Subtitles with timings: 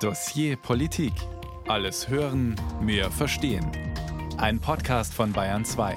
[0.00, 1.14] Dossier Politik.
[1.68, 3.66] Alles hören, mehr verstehen.
[4.36, 5.96] Ein Podcast von Bayern 2.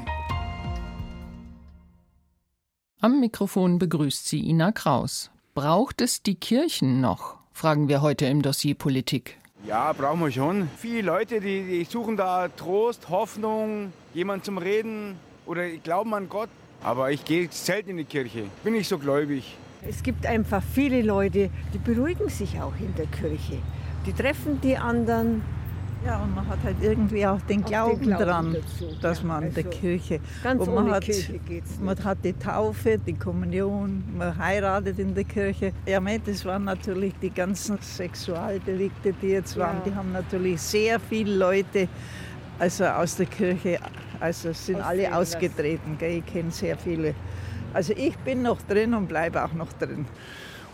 [3.01, 5.32] Am Mikrofon begrüßt sie Ina Kraus.
[5.54, 7.40] Braucht es die Kirchen noch?
[7.51, 9.38] Fragen wir heute im Dossier Politik.
[9.66, 10.70] Ja, brauchen wir schon.
[10.77, 16.50] Viele Leute, die, die suchen da Trost, Hoffnung, jemand zum Reden oder glauben an Gott.
[16.81, 18.45] Aber ich gehe selten in die Kirche.
[18.63, 19.57] Bin nicht so gläubig.
[19.81, 23.57] Es gibt einfach viele Leute, die beruhigen sich auch in der Kirche.
[24.10, 25.44] Die treffen die anderen.
[26.04, 28.95] Ja, und man hat halt irgendwie auch den Glauben, den Glauben dran, dazu.
[29.02, 30.20] dass man also der Kirche.
[30.41, 31.84] Ganz und man ohne hat, Kirche geht's nicht.
[31.84, 35.73] Man hat die Taufe, die Kommunion, man heiratet in der Kirche.
[35.86, 39.77] Ja, das waren natürlich die ganzen Sexualdelikte, die jetzt waren.
[39.77, 39.84] Ja.
[39.91, 41.88] Die haben natürlich sehr viele Leute
[42.58, 43.80] also aus der Kirche,
[44.20, 45.98] also sind alle ausgetreten.
[46.00, 46.17] Gell?
[46.17, 47.14] Ich kenne sehr viele.
[47.73, 50.08] Also ich bin noch drin und bleibe auch noch drin.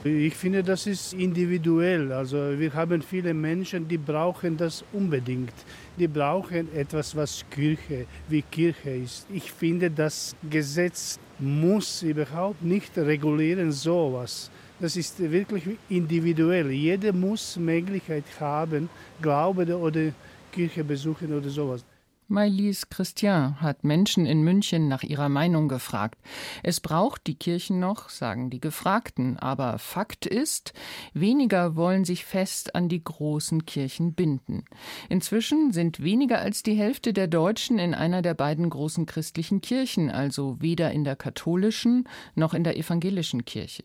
[0.07, 2.11] Ich finde, das ist individuell.
[2.11, 5.55] Also wir haben viele Menschen, die brauchen das unbedingt.
[5.97, 9.25] Die brauchen etwas, was Kirche, wie Kirche ist.
[9.33, 14.51] Ich finde, das Gesetz muss überhaupt nicht regulieren sowas.
[14.79, 16.69] Das ist wirklich individuell.
[16.69, 18.89] Jeder muss Möglichkeit haben,
[19.23, 20.11] Glaube oder
[20.51, 21.83] Kirche besuchen oder sowas.
[22.27, 26.19] Maïlise Christian hat Menschen in München nach ihrer Meinung gefragt.
[26.63, 30.73] Es braucht die Kirchen noch, sagen die Gefragten, aber Fakt ist,
[31.13, 34.65] weniger wollen sich fest an die großen Kirchen binden.
[35.07, 40.09] Inzwischen sind weniger als die Hälfte der Deutschen in einer der beiden großen christlichen Kirchen,
[40.09, 43.83] also weder in der katholischen noch in der evangelischen Kirche.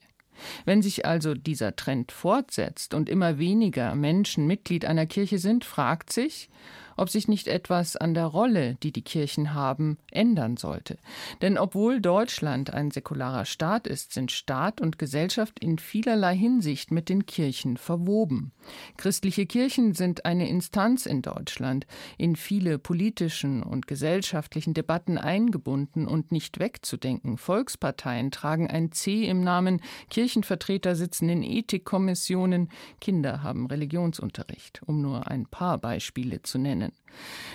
[0.64, 6.11] Wenn sich also dieser Trend fortsetzt und immer weniger Menschen Mitglied einer Kirche sind, fragt
[6.11, 6.48] sich,
[7.00, 10.98] ob sich nicht etwas an der Rolle, die die Kirchen haben, ändern sollte.
[11.40, 17.08] Denn obwohl Deutschland ein säkularer Staat ist, sind Staat und Gesellschaft in vielerlei Hinsicht mit
[17.08, 18.52] den Kirchen verwoben.
[18.98, 21.86] Christliche Kirchen sind eine Instanz in Deutschland,
[22.18, 27.39] in viele politischen und gesellschaftlichen Debatten eingebunden und nicht wegzudenken.
[27.39, 32.68] Volksparteien tragen ein C im Namen, Kirchenvertreter sitzen in Ethikkommissionen,
[33.00, 36.89] Kinder haben Religionsunterricht, um nur ein paar Beispiele zu nennen.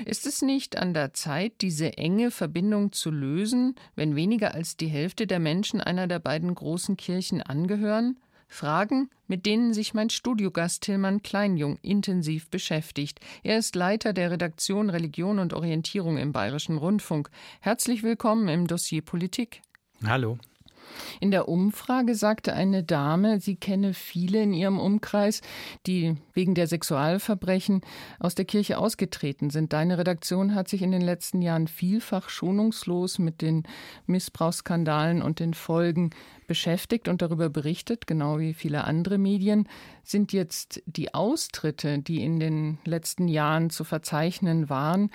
[0.05, 4.87] Ist es nicht an der Zeit, diese enge Verbindung zu lösen, wenn weniger als die
[4.87, 8.17] Hälfte der Menschen einer der beiden großen Kirchen angehören?
[8.47, 13.19] Fragen, mit denen sich mein Studiogast Tillmann Kleinjung intensiv beschäftigt.
[13.43, 17.29] Er ist Leiter der Redaktion Religion und Orientierung im Bayerischen Rundfunk.
[17.59, 19.61] Herzlich willkommen im Dossier Politik.
[20.05, 20.37] Hallo.
[21.19, 25.41] In der Umfrage sagte eine Dame, sie kenne viele in ihrem Umkreis,
[25.87, 27.81] die wegen der Sexualverbrechen
[28.19, 29.73] aus der Kirche ausgetreten sind.
[29.73, 33.63] Deine Redaktion hat sich in den letzten Jahren vielfach schonungslos mit den
[34.05, 36.11] Missbrauchsskandalen und den Folgen
[36.47, 39.67] beschäftigt und darüber berichtet, genau wie viele andere Medien.
[40.03, 45.09] Sind jetzt die Austritte, die in den letzten Jahren zu verzeichnen waren,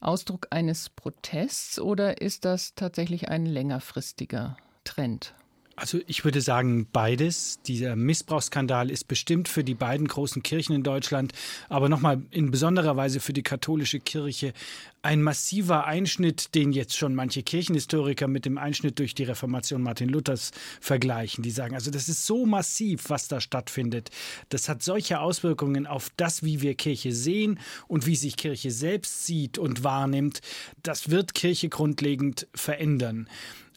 [0.00, 5.34] Ausdruck eines Protests oder ist das tatsächlich ein längerfristiger Trend?
[5.78, 7.60] Also ich würde sagen beides.
[7.66, 11.34] Dieser Missbrauchsskandal ist bestimmt für die beiden großen Kirchen in Deutschland,
[11.68, 14.54] aber nochmal in besonderer Weise für die katholische Kirche
[15.02, 20.08] ein massiver Einschnitt, den jetzt schon manche Kirchenhistoriker mit dem Einschnitt durch die Reformation Martin
[20.08, 21.44] Luthers vergleichen.
[21.44, 24.10] Die sagen, also das ist so massiv, was da stattfindet.
[24.48, 29.26] Das hat solche Auswirkungen auf das, wie wir Kirche sehen und wie sich Kirche selbst
[29.26, 30.40] sieht und wahrnimmt.
[30.82, 33.28] Das wird Kirche grundlegend verändern.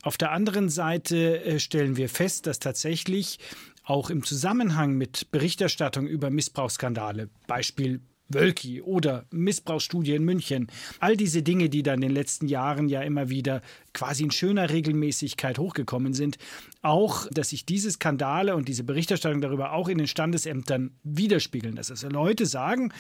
[0.02, 3.40] Auf der anderen Seite äh, stellen wir fest, dass tatsächlich
[3.84, 10.68] auch im Zusammenhang mit Berichterstattung über Missbrauchsskandale, Beispiel Wölki oder Missbrauchsstudie in München.
[11.00, 13.62] All diese Dinge, die da in den letzten Jahren ja immer wieder
[13.94, 16.38] quasi in schöner Regelmäßigkeit hochgekommen sind,
[16.82, 21.76] auch, dass sich diese Skandale und diese Berichterstattung darüber auch in den Standesämtern widerspiegeln.
[21.76, 22.94] Dass also Leute sagen,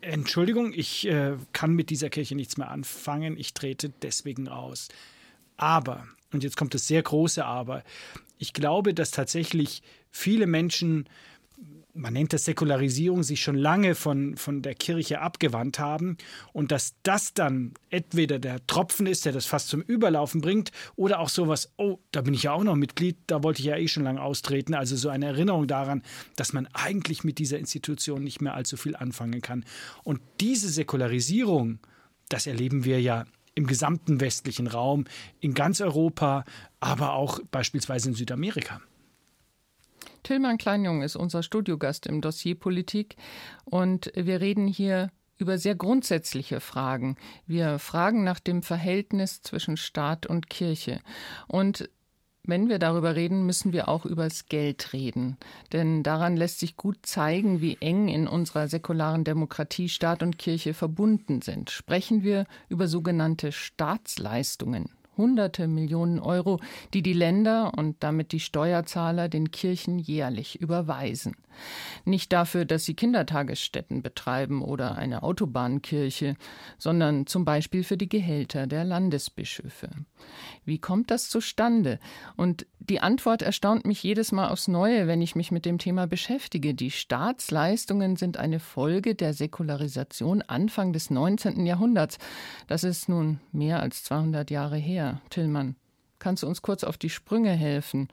[0.00, 4.88] Entschuldigung, ich äh, kann mit dieser Kirche nichts mehr anfangen, ich trete deswegen aus.
[5.56, 7.82] Aber und jetzt kommt das sehr große Aber,
[8.38, 11.08] ich glaube, dass tatsächlich viele Menschen,
[11.94, 16.16] man nennt das Säkularisierung, sich schon lange von, von der Kirche abgewandt haben
[16.52, 21.20] und dass das dann entweder der Tropfen ist, der das fast zum Überlaufen bringt oder
[21.20, 23.86] auch sowas, oh, da bin ich ja auch noch Mitglied, da wollte ich ja eh
[23.86, 24.74] schon lange austreten.
[24.74, 26.02] Also so eine Erinnerung daran,
[26.34, 29.64] dass man eigentlich mit dieser Institution nicht mehr allzu viel anfangen kann.
[30.02, 31.78] Und diese Säkularisierung,
[32.28, 35.04] das erleben wir ja im gesamten westlichen Raum,
[35.40, 36.44] in ganz Europa,
[36.80, 38.80] aber auch beispielsweise in Südamerika.
[40.22, 43.16] Tillmann Kleinjung ist unser Studiogast im Dossier Politik
[43.64, 47.16] und wir reden hier über sehr grundsätzliche Fragen.
[47.46, 51.00] Wir fragen nach dem Verhältnis zwischen Staat und Kirche.
[51.48, 51.90] Und
[52.44, 55.36] wenn wir darüber reden, müssen wir auch übers Geld reden.
[55.72, 60.74] Denn daran lässt sich gut zeigen, wie eng in unserer säkularen Demokratie Staat und Kirche
[60.74, 61.70] verbunden sind.
[61.70, 66.60] Sprechen wir über sogenannte Staatsleistungen hunderte Millionen Euro,
[66.94, 71.36] die die Länder und damit die Steuerzahler den Kirchen jährlich überweisen.
[72.04, 76.36] Nicht dafür, dass sie Kindertagesstätten betreiben oder eine Autobahnkirche,
[76.78, 79.90] sondern zum Beispiel für die Gehälter der Landesbischöfe.
[80.64, 81.98] Wie kommt das zustande?
[82.36, 86.06] Und die Antwort erstaunt mich jedes Mal aufs Neue, wenn ich mich mit dem Thema
[86.06, 86.74] beschäftige.
[86.74, 91.66] Die Staatsleistungen sind eine Folge der Säkularisation Anfang des 19.
[91.66, 92.18] Jahrhunderts.
[92.68, 95.20] Das ist nun mehr als 200 Jahre her.
[95.30, 95.76] Tillmann,
[96.18, 98.08] kannst du uns kurz auf die Sprünge helfen?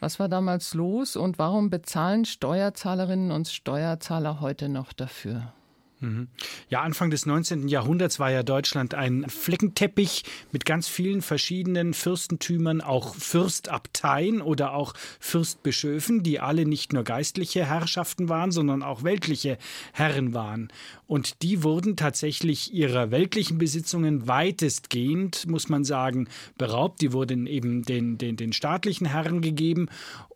[0.00, 5.52] Was war damals los und warum bezahlen Steuerzahlerinnen und Steuerzahler heute noch dafür?
[6.02, 6.26] Mhm.
[6.68, 7.68] Ja, Anfang des 19.
[7.68, 14.94] Jahrhunderts war ja Deutschland ein Fleckenteppich mit ganz vielen verschiedenen Fürstentümern, auch Fürstabteien oder auch
[15.20, 19.58] Fürstbischöfen, die alle nicht nur geistliche Herrschaften waren, sondern auch weltliche
[19.92, 20.72] Herren waren.
[21.06, 26.26] Und die wurden tatsächlich ihrer weltlichen Besitzungen weitestgehend, muss man sagen,
[26.58, 27.00] beraubt.
[27.00, 29.88] Die wurden eben den, den, den staatlichen Herren gegeben.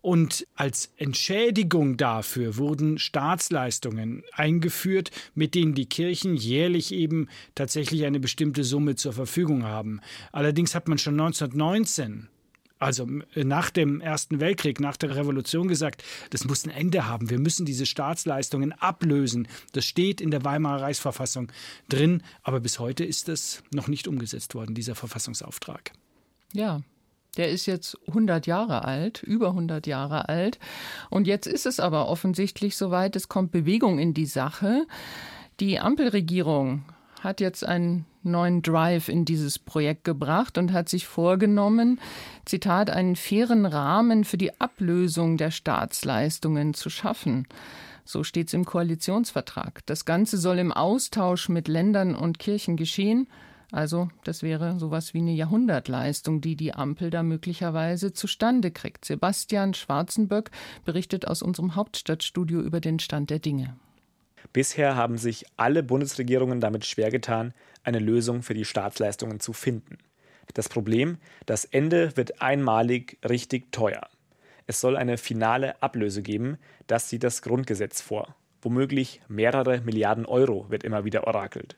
[0.07, 8.21] Und als Entschädigung dafür wurden Staatsleistungen eingeführt, mit denen die Kirchen jährlich eben tatsächlich eine
[8.21, 9.99] bestimmte Summe zur Verfügung haben.
[10.31, 12.29] Allerdings hat man schon 1919
[12.79, 13.05] also
[13.35, 17.29] nach dem Ersten Weltkrieg, nach der Revolution gesagt, das muss ein Ende haben.
[17.29, 19.49] Wir müssen diese Staatsleistungen ablösen.
[19.73, 21.51] Das steht in der Weimarer Reichsverfassung
[21.89, 25.91] drin, aber bis heute ist das noch nicht umgesetzt worden, dieser Verfassungsauftrag.
[26.53, 26.81] Ja,
[27.37, 30.59] der ist jetzt 100 Jahre alt, über 100 Jahre alt.
[31.09, 34.85] Und jetzt ist es aber offensichtlich soweit, es kommt Bewegung in die Sache.
[35.59, 36.83] Die Ampelregierung
[37.21, 41.99] hat jetzt einen neuen Drive in dieses Projekt gebracht und hat sich vorgenommen,
[42.45, 47.47] Zitat, einen fairen Rahmen für die Ablösung der Staatsleistungen zu schaffen.
[48.05, 49.85] So steht es im Koalitionsvertrag.
[49.85, 53.27] Das Ganze soll im Austausch mit Ländern und Kirchen geschehen.
[53.71, 59.03] Also, das wäre sowas wie eine Jahrhundertleistung, die die Ampel da möglicherweise zustande kriegt.
[59.03, 60.51] Sebastian Schwarzenböck
[60.85, 63.75] berichtet aus unserem Hauptstadtstudio über den Stand der Dinge.
[64.53, 67.53] Bisher haben sich alle Bundesregierungen damit schwer getan,
[67.83, 69.97] eine Lösung für die Staatsleistungen zu finden.
[70.53, 74.07] Das Problem, das Ende wird einmalig richtig teuer.
[74.65, 78.35] Es soll eine finale Ablöse geben, das sieht das Grundgesetz vor.
[78.61, 81.77] Womöglich mehrere Milliarden Euro wird immer wieder orakelt.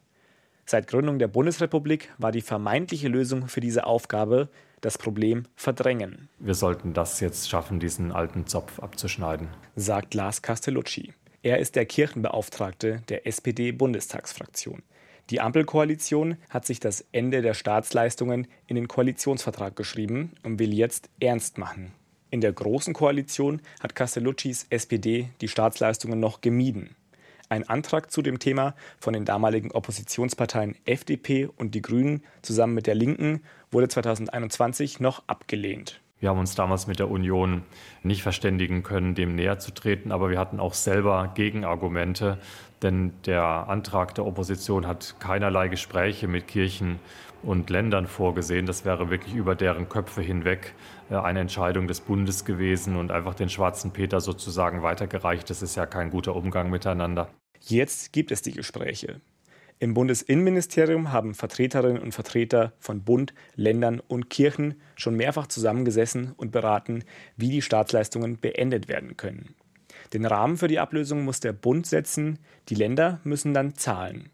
[0.71, 4.49] Seit Gründung der Bundesrepublik war die vermeintliche Lösung für diese Aufgabe
[4.81, 6.29] das Problem verdrängen.
[6.37, 11.11] Wir sollten das jetzt schaffen, diesen alten Zopf abzuschneiden, sagt Lars Castellucci.
[11.41, 14.83] Er ist der Kirchenbeauftragte der SPD-Bundestagsfraktion.
[15.31, 21.09] Die Ampelkoalition hat sich das Ende der Staatsleistungen in den Koalitionsvertrag geschrieben und will jetzt
[21.19, 21.93] ernst machen.
[22.29, 26.95] In der Großen Koalition hat Castelluccis SPD die Staatsleistungen noch gemieden.
[27.51, 32.85] Ein Antrag zu dem Thema von den damaligen Oppositionsparteien FDP und die Grünen zusammen mit
[32.85, 33.41] der Linken
[33.71, 35.99] wurde 2021 noch abgelehnt.
[36.19, 37.63] Wir haben uns damals mit der Union
[38.03, 42.37] nicht verständigen können, dem näher zu treten, aber wir hatten auch selber Gegenargumente,
[42.83, 46.99] denn der Antrag der Opposition hat keinerlei Gespräche mit Kirchen
[47.43, 48.65] und Ländern vorgesehen.
[48.65, 50.73] Das wäre wirklich über deren Köpfe hinweg
[51.09, 55.49] äh, eine Entscheidung des Bundes gewesen und einfach den schwarzen Peter sozusagen weitergereicht.
[55.49, 57.29] Das ist ja kein guter Umgang miteinander.
[57.61, 59.21] Jetzt gibt es die Gespräche.
[59.81, 66.51] Im Bundesinnenministerium haben Vertreterinnen und Vertreter von Bund, Ländern und Kirchen schon mehrfach zusammengesessen und
[66.51, 67.05] beraten,
[67.37, 69.55] wie die Staatsleistungen beendet werden können.
[70.11, 74.29] Den Rahmen für die Ablösung muss der Bund setzen, die Länder müssen dann zahlen.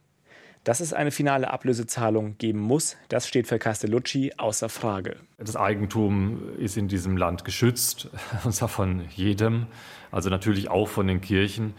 [0.65, 5.17] Dass es eine finale Ablösezahlung geben muss, das steht für Castellucci außer Frage.
[5.37, 8.09] Das Eigentum ist in diesem Land geschützt,
[8.43, 9.67] und zwar von jedem,
[10.11, 11.75] also natürlich auch von den Kirchen.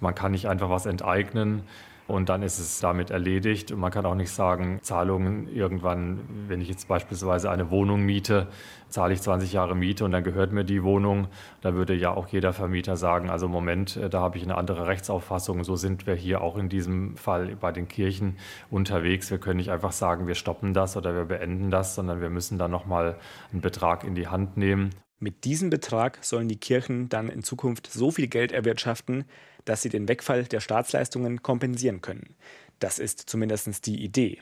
[0.00, 1.62] Man kann nicht einfach was enteignen
[2.08, 3.70] und dann ist es damit erledigt.
[3.70, 8.48] Und man kann auch nicht sagen, Zahlungen irgendwann, wenn ich jetzt beispielsweise eine Wohnung miete,
[8.88, 11.28] zahle ich 20 Jahre Miete und dann gehört mir die Wohnung.
[11.60, 14.86] Da würde ja auch jeder Vermieter sagen, also Moment, äh, da habe ich eine andere
[14.86, 15.62] Rechtsauffassung.
[15.64, 18.38] So sind wir hier auch in diesem Fall bei den Kirchen
[18.70, 19.30] unterwegs.
[19.30, 22.58] Wir können nicht einfach sagen, wir stoppen das oder wir beenden das, sondern wir müssen
[22.58, 23.16] dann nochmal
[23.52, 24.90] einen Betrag in die Hand nehmen.
[25.20, 29.24] Mit diesem Betrag sollen die Kirchen dann in Zukunft so viel Geld erwirtschaften,
[29.68, 32.34] dass sie den Wegfall der Staatsleistungen kompensieren können.
[32.78, 34.40] Das ist zumindest die Idee.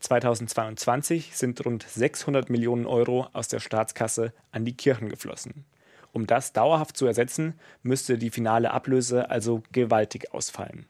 [0.00, 5.64] 2022 sind rund 600 Millionen Euro aus der Staatskasse an die Kirchen geflossen.
[6.12, 10.86] Um das dauerhaft zu ersetzen, müsste die finale Ablöse also gewaltig ausfallen.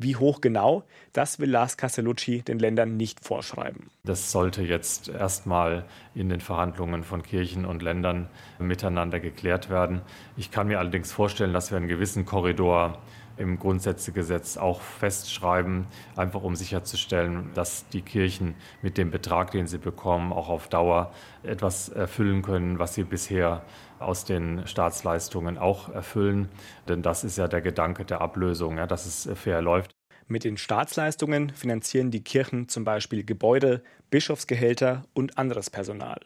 [0.00, 3.90] Wie hoch genau, das will Lars Castellucci den Ländern nicht vorschreiben.
[4.04, 8.28] Das sollte jetzt erstmal in den Verhandlungen von Kirchen und Ländern
[8.60, 10.02] miteinander geklärt werden.
[10.36, 12.98] Ich kann mir allerdings vorstellen, dass wir einen gewissen Korridor
[13.38, 15.86] im Grundsätzegesetz auch festschreiben,
[16.16, 21.12] einfach um sicherzustellen, dass die Kirchen mit dem Betrag, den sie bekommen, auch auf Dauer
[21.42, 23.62] etwas erfüllen können, was sie bisher
[23.98, 26.48] aus den Staatsleistungen auch erfüllen.
[26.88, 29.90] Denn das ist ja der Gedanke der Ablösung, ja, dass es fair läuft.
[30.26, 36.20] Mit den Staatsleistungen finanzieren die Kirchen zum Beispiel Gebäude, Bischofsgehälter und anderes Personal.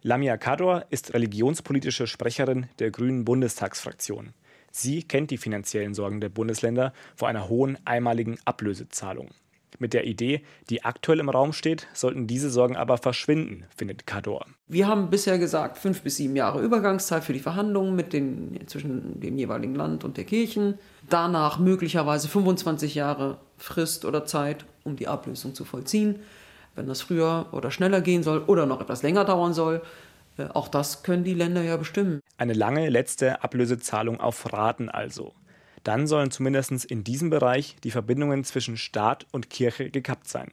[0.00, 4.32] Lamia Kador ist religionspolitische Sprecherin der Grünen Bundestagsfraktion.
[4.70, 9.28] Sie kennt die finanziellen Sorgen der Bundesländer vor einer hohen einmaligen Ablösezahlung.
[9.82, 14.46] Mit der Idee, die aktuell im Raum steht, sollten diese Sorgen aber verschwinden, findet Kador.
[14.68, 19.18] Wir haben bisher gesagt, fünf bis sieben Jahre Übergangszeit für die Verhandlungen mit den, zwischen
[19.18, 20.78] dem jeweiligen Land und der Kirchen.
[21.10, 26.20] Danach möglicherweise 25 Jahre Frist oder Zeit, um die Ablösung zu vollziehen.
[26.76, 29.82] Wenn das früher oder schneller gehen soll oder noch etwas länger dauern soll,
[30.38, 32.20] äh, auch das können die Länder ja bestimmen.
[32.38, 35.32] Eine lange letzte Ablösezahlung auf Raten also.
[35.84, 40.50] Dann sollen zumindest in diesem Bereich die Verbindungen zwischen Staat und Kirche gekappt sein.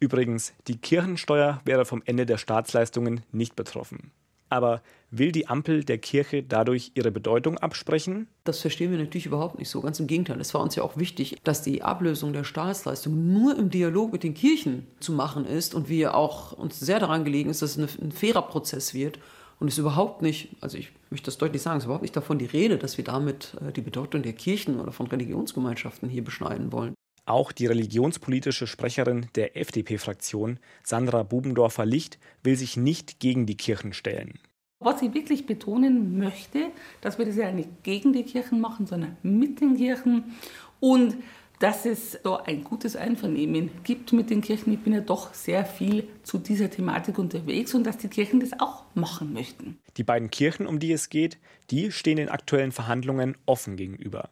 [0.00, 4.12] Übrigens, die Kirchensteuer wäre vom Ende der Staatsleistungen nicht betroffen.
[4.50, 8.28] Aber will die Ampel der Kirche dadurch ihre Bedeutung absprechen?
[8.44, 9.80] Das verstehen wir natürlich überhaupt nicht so.
[9.80, 10.40] Ganz im Gegenteil.
[10.40, 14.22] Es war uns ja auch wichtig, dass die Ablösung der Staatsleistung nur im Dialog mit
[14.22, 17.98] den Kirchen zu machen ist und wir auch uns sehr daran gelegen ist, dass es
[17.98, 19.18] ein fairer Prozess wird
[19.60, 22.16] und es ist überhaupt nicht, also ich möchte das deutlich sagen, es ist überhaupt nicht
[22.16, 26.24] davon die Rede, dass wir damit äh, die Bedeutung der Kirchen oder von Religionsgemeinschaften hier
[26.24, 26.94] beschneiden wollen.
[27.26, 34.38] Auch die religionspolitische Sprecherin der FDP-Fraktion, Sandra Bubendorfer-Licht, will sich nicht gegen die Kirchen stellen.
[34.80, 39.16] Was ich wirklich betonen möchte, dass wir das ja nicht gegen die Kirchen machen, sondern
[39.22, 40.36] mit den Kirchen
[40.80, 41.16] und
[41.58, 44.72] dass es da ein gutes Einvernehmen gibt mit den Kirchen.
[44.72, 48.58] Ich bin ja doch sehr viel zu dieser Thematik unterwegs und dass die Kirchen das
[48.60, 49.78] auch machen möchten.
[49.96, 51.38] Die beiden Kirchen, um die es geht,
[51.70, 54.30] die stehen den aktuellen Verhandlungen offen gegenüber.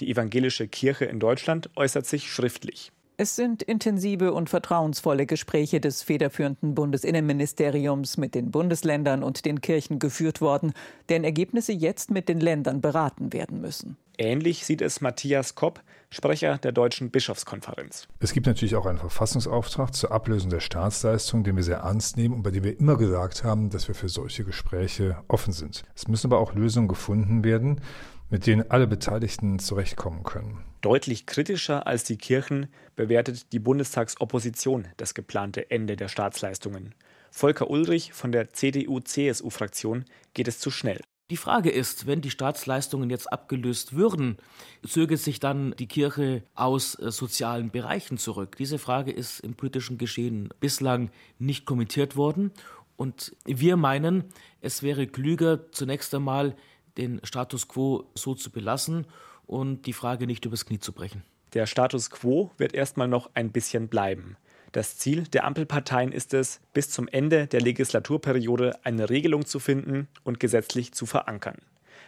[0.00, 2.92] Die evangelische Kirche in Deutschland äußert sich schriftlich.
[3.20, 9.98] Es sind intensive und vertrauensvolle Gespräche des federführenden Bundesinnenministeriums mit den Bundesländern und den Kirchen
[9.98, 10.72] geführt worden,
[11.08, 13.96] deren Ergebnisse jetzt mit den Ländern beraten werden müssen.
[14.18, 18.08] Ähnlich sieht es Matthias Kopp, Sprecher der Deutschen Bischofskonferenz.
[18.18, 22.34] Es gibt natürlich auch einen Verfassungsauftrag zur Ablösung der Staatsleistung, den wir sehr ernst nehmen
[22.34, 25.84] und bei dem wir immer gesagt haben, dass wir für solche Gespräche offen sind.
[25.94, 27.80] Es müssen aber auch Lösungen gefunden werden,
[28.28, 30.64] mit denen alle Beteiligten zurechtkommen können.
[30.80, 36.94] Deutlich kritischer als die Kirchen bewertet die Bundestagsopposition das geplante Ende der Staatsleistungen.
[37.30, 41.00] Volker Ulrich von der CDU-CSU-Fraktion geht es zu schnell.
[41.30, 44.38] Die Frage ist, wenn die Staatsleistungen jetzt abgelöst würden,
[44.86, 48.56] zöge sich dann die Kirche aus äh, sozialen Bereichen zurück?
[48.56, 52.50] Diese Frage ist im politischen Geschehen bislang nicht kommentiert worden.
[52.96, 54.24] Und wir meinen,
[54.62, 56.56] es wäre klüger, zunächst einmal
[56.96, 59.06] den Status quo so zu belassen
[59.46, 61.24] und die Frage nicht übers Knie zu brechen.
[61.52, 64.38] Der Status quo wird erstmal noch ein bisschen bleiben.
[64.72, 70.08] Das Ziel der Ampelparteien ist es, bis zum Ende der Legislaturperiode eine Regelung zu finden
[70.24, 71.56] und gesetzlich zu verankern.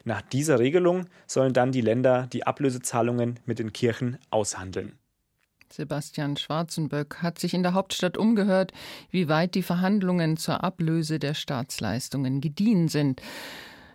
[0.05, 4.99] Nach dieser Regelung sollen dann die Länder die Ablösezahlungen mit den Kirchen aushandeln.
[5.73, 8.73] Sebastian Schwarzenböck hat sich in der Hauptstadt umgehört,
[9.11, 13.23] wie weit die Verhandlungen zur Ablöse der Staatsleistungen gediehen sind.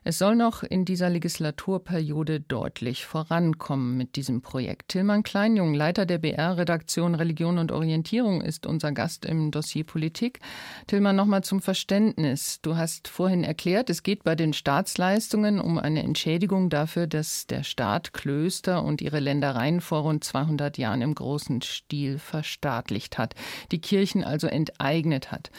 [0.07, 4.89] Es soll noch in dieser Legislaturperiode deutlich vorankommen mit diesem Projekt.
[4.89, 10.41] Tillmann Kleinjung, Leiter der BR-Redaktion Religion und Orientierung, ist unser Gast im Dossier Politik.
[10.85, 12.59] Tillmann, nochmal zum Verständnis.
[12.61, 17.63] Du hast vorhin erklärt, es geht bei den Staatsleistungen um eine Entschädigung dafür, dass der
[17.63, 23.33] Staat Klöster und ihre Ländereien vor rund 200 Jahren im großen Stil verstaatlicht hat,
[23.71, 25.49] die Kirchen also enteignet hat.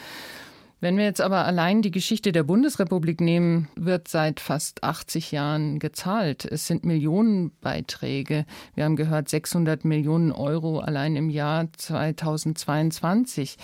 [0.79, 5.79] Wenn wir jetzt aber allein die Geschichte der Bundesrepublik nehmen, wird seit fast 80 Jahren
[5.79, 6.45] gezahlt.
[6.45, 8.45] Es sind Millionenbeiträge.
[8.75, 13.57] Wir haben gehört 600 Millionen Euro allein im Jahr 2022.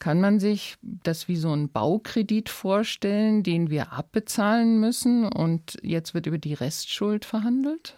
[0.00, 6.14] Kann man sich das wie so ein Baukredit vorstellen, den wir abbezahlen müssen und jetzt
[6.14, 7.94] wird über die Restschuld verhandelt?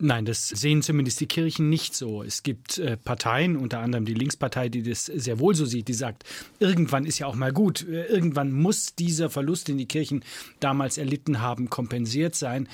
[0.00, 2.22] Nein, das sehen zumindest die Kirchen nicht so.
[2.22, 5.94] Es gibt äh, Parteien, unter anderem die Linkspartei, die das sehr wohl so sieht, die
[5.94, 6.24] sagt,
[6.60, 10.24] irgendwann ist ja auch mal gut, äh, irgendwann muss dieser Verlust, den die Kirchen
[10.60, 12.68] damals erlitten haben, kompensiert sein.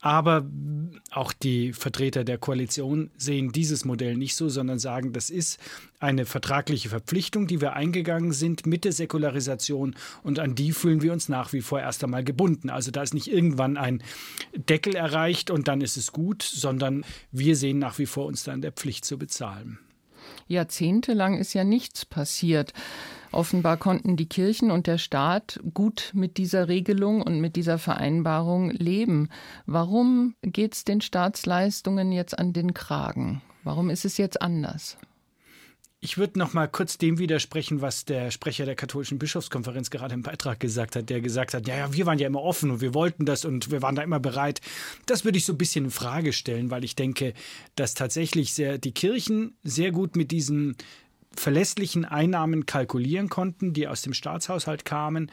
[0.00, 0.48] Aber
[1.10, 5.58] auch die Vertreter der Koalition sehen dieses Modell nicht so, sondern sagen, das ist
[5.98, 11.12] eine vertragliche Verpflichtung, die wir eingegangen sind mit der Säkularisation und an die fühlen wir
[11.12, 12.70] uns nach wie vor erst einmal gebunden.
[12.70, 14.02] Also da ist nicht irgendwann ein
[14.56, 18.62] Deckel erreicht und dann ist es gut, sondern wir sehen nach wie vor uns dann
[18.62, 19.78] der Pflicht zu bezahlen.
[20.48, 22.72] Jahrzehntelang ist ja nichts passiert.
[23.32, 28.70] Offenbar konnten die Kirchen und der Staat gut mit dieser Regelung und mit dieser Vereinbarung
[28.70, 29.28] leben.
[29.66, 33.40] Warum geht es den Staatsleistungen jetzt an den Kragen?
[33.62, 34.96] Warum ist es jetzt anders?
[36.02, 40.22] Ich würde noch mal kurz dem widersprechen, was der Sprecher der katholischen Bischofskonferenz gerade im
[40.22, 42.94] Beitrag gesagt hat, der gesagt hat, ja, ja, wir waren ja immer offen und wir
[42.94, 44.62] wollten das und wir waren da immer bereit.
[45.04, 47.34] Das würde ich so ein bisschen in Frage stellen, weil ich denke,
[47.76, 50.74] dass tatsächlich sehr, die Kirchen sehr gut mit diesen
[51.36, 55.30] verlässlichen Einnahmen kalkulieren konnten, die aus dem Staatshaushalt kamen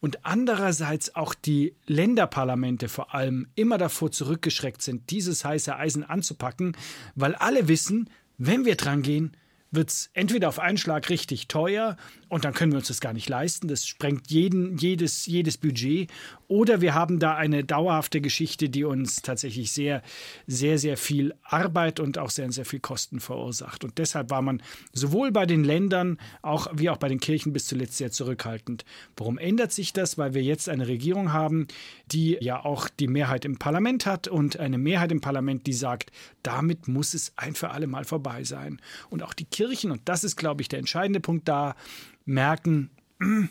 [0.00, 6.76] und andererseits auch die Länderparlamente vor allem immer davor zurückgeschreckt sind, dieses heiße Eisen anzupacken,
[7.14, 9.36] weil alle wissen, wenn wir dran gehen,
[9.76, 11.96] wird es entweder auf einen Schlag richtig teuer
[12.28, 13.68] und dann können wir uns das gar nicht leisten.
[13.68, 16.10] Das sprengt jeden, jedes, jedes Budget.
[16.48, 20.02] Oder wir haben da eine dauerhafte Geschichte, die uns tatsächlich sehr,
[20.46, 23.84] sehr, sehr viel Arbeit und auch sehr, sehr viel Kosten verursacht.
[23.84, 24.60] Und deshalb war man
[24.92, 28.84] sowohl bei den Ländern auch, wie auch bei den Kirchen bis zuletzt sehr zurückhaltend.
[29.16, 30.18] Warum ändert sich das?
[30.18, 31.68] Weil wir jetzt eine Regierung haben,
[32.10, 36.10] die ja auch die Mehrheit im Parlament hat und eine Mehrheit im Parlament, die sagt,
[36.42, 38.80] damit muss es ein für alle Mal vorbei sein.
[39.10, 41.76] Und auch die Kirchen, und das ist, glaube ich, der entscheidende Punkt da,
[42.24, 42.90] merken,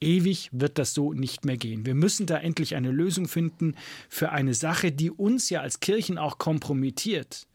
[0.00, 1.86] ewig wird das so nicht mehr gehen.
[1.86, 3.76] Wir müssen da endlich eine Lösung finden
[4.08, 7.46] für eine Sache, die uns ja als Kirchen auch kompromittiert.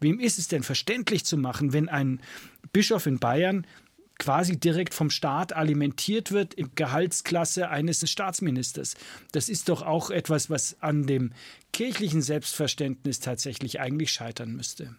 [0.00, 2.20] Wem ist es denn verständlich zu machen, wenn ein
[2.72, 3.66] Bischof in Bayern
[4.18, 8.94] quasi direkt vom Staat alimentiert wird in Gehaltsklasse eines Staatsministers.
[9.32, 11.32] Das ist doch auch etwas, was an dem
[11.72, 14.94] kirchlichen Selbstverständnis tatsächlich eigentlich scheitern müsste.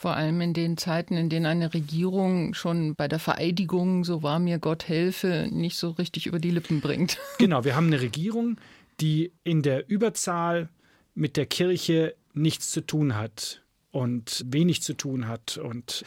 [0.00, 4.38] Vor allem in den Zeiten, in denen eine Regierung schon bei der Vereidigung, so war
[4.38, 7.18] mir Gott helfe, nicht so richtig über die Lippen bringt.
[7.38, 8.56] Genau, wir haben eine Regierung,
[9.02, 10.70] die in der Überzahl
[11.14, 15.58] mit der Kirche nichts zu tun hat und wenig zu tun hat.
[15.58, 16.02] Und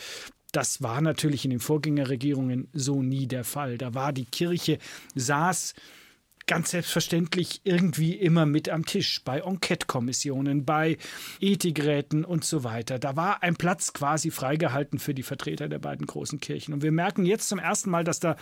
[0.51, 3.77] das war natürlich in den Vorgängerregierungen so nie der Fall.
[3.77, 4.79] Da war die Kirche,
[5.13, 5.75] saß
[6.45, 10.97] ganz selbstverständlich irgendwie immer mit am Tisch bei Enquete-Kommissionen, bei
[11.39, 12.99] Ethikräten und so weiter.
[12.99, 16.73] Da war ein Platz quasi freigehalten für die Vertreter der beiden großen Kirchen.
[16.73, 18.35] Und wir merken jetzt zum ersten Mal, dass da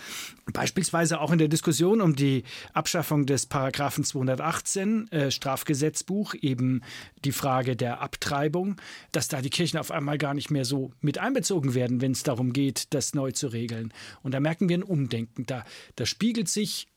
[0.52, 6.82] beispielsweise auch in der Diskussion um die Abschaffung des Paragraphen 218 äh, Strafgesetzbuch eben
[7.24, 8.78] die Frage der Abtreibung,
[9.12, 12.24] dass da die Kirchen auf einmal gar nicht mehr so mit einbezogen werden, wenn es
[12.24, 13.94] darum geht, das neu zu regeln.
[14.24, 15.46] Und da merken wir ein Umdenken.
[15.46, 15.64] Da,
[15.96, 16.88] da spiegelt sich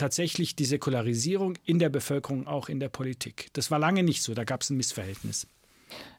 [0.00, 3.50] tatsächlich die Säkularisierung in der Bevölkerung, auch in der Politik.
[3.52, 5.46] Das war lange nicht so, da gab es ein Missverhältnis.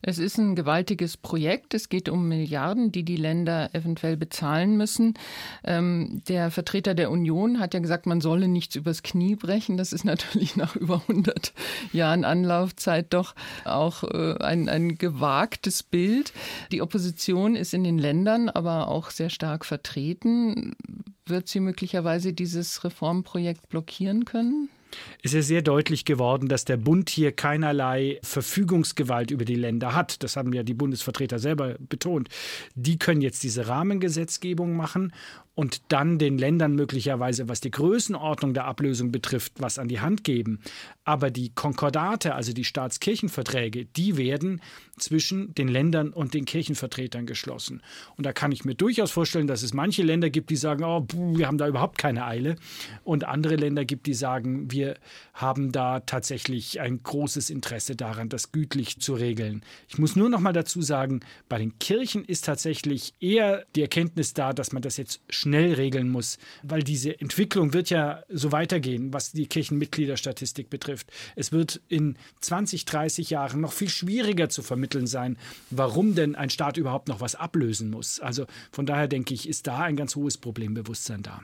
[0.01, 1.73] Es ist ein gewaltiges Projekt.
[1.73, 5.13] Es geht um Milliarden, die die Länder eventuell bezahlen müssen.
[5.63, 9.77] Ähm, der Vertreter der Union hat ja gesagt, man solle nichts übers Knie brechen.
[9.77, 11.53] Das ist natürlich nach über 100
[11.93, 16.33] Jahren Anlaufzeit doch auch äh, ein, ein gewagtes Bild.
[16.71, 20.75] Die Opposition ist in den Ländern aber auch sehr stark vertreten.
[21.31, 24.69] Wird sie möglicherweise dieses Reformprojekt blockieren können?
[25.23, 30.21] Es ist sehr deutlich geworden, dass der Bund hier keinerlei Verfügungsgewalt über die Länder hat.
[30.23, 32.27] Das haben ja die Bundesvertreter selber betont.
[32.75, 35.13] Die können jetzt diese Rahmengesetzgebung machen
[35.53, 40.23] und dann den Ländern möglicherweise, was die Größenordnung der Ablösung betrifft, was an die Hand
[40.23, 40.59] geben.
[41.03, 44.61] Aber die Konkordate, also die Staatskirchenverträge, die werden
[44.97, 47.81] zwischen den Ländern und den Kirchenvertretern geschlossen.
[48.15, 51.05] Und da kann ich mir durchaus vorstellen, dass es manche Länder gibt, die sagen, oh,
[51.11, 52.55] wir haben da überhaupt keine Eile.
[53.03, 54.97] Und andere Länder gibt, die sagen, wir
[55.33, 59.63] haben da tatsächlich ein großes Interesse daran, das gütlich zu regeln.
[59.89, 64.33] Ich muss nur noch mal dazu sagen, bei den Kirchen ist tatsächlich eher die Erkenntnis
[64.33, 69.11] da, dass man das jetzt schnell regeln muss, weil diese Entwicklung wird ja so weitergehen,
[69.13, 71.11] was die Kirchenmitgliederstatistik betrifft.
[71.35, 75.37] Es wird in 20, 30 Jahren noch viel schwieriger zu vermitteln sein,
[75.69, 78.19] warum denn ein Staat überhaupt noch was ablösen muss.
[78.19, 81.41] Also von daher denke ich, ist da ein ganz hohes Problembewusstsein da.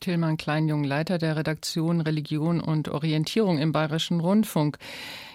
[0.00, 4.78] Tillmann Kleinjung, Leiter der Redaktion Religion und Orientierung im Bayerischen Rundfunk.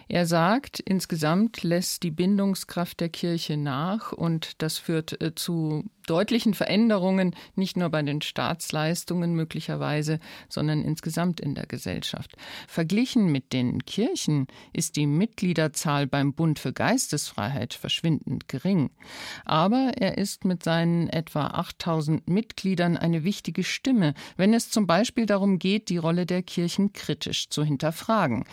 [0.07, 6.53] Er sagt, insgesamt lässt die Bindungskraft der Kirche nach und das führt äh, zu deutlichen
[6.53, 12.35] Veränderungen, nicht nur bei den Staatsleistungen möglicherweise, sondern insgesamt in der Gesellschaft.
[12.67, 18.89] Verglichen mit den Kirchen ist die Mitgliederzahl beim Bund für Geistesfreiheit verschwindend gering.
[19.45, 25.25] Aber er ist mit seinen etwa 8000 Mitgliedern eine wichtige Stimme, wenn es zum Beispiel
[25.25, 28.45] darum geht, die Rolle der Kirchen kritisch zu hinterfragen.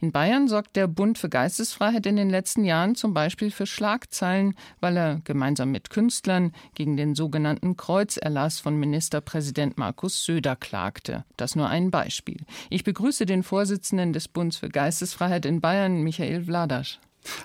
[0.00, 4.54] In Bayern sorgt der Bund für Geistesfreiheit in den letzten Jahren zum Beispiel für Schlagzeilen,
[4.80, 11.24] weil er gemeinsam mit Künstlern gegen den sogenannten Kreuzerlass von Ministerpräsident Markus Söder klagte.
[11.36, 12.44] Das nur ein Beispiel.
[12.70, 16.98] Ich begrüße den Vorsitzenden des Bundes für Geistesfreiheit in Bayern, Michael Vladasch.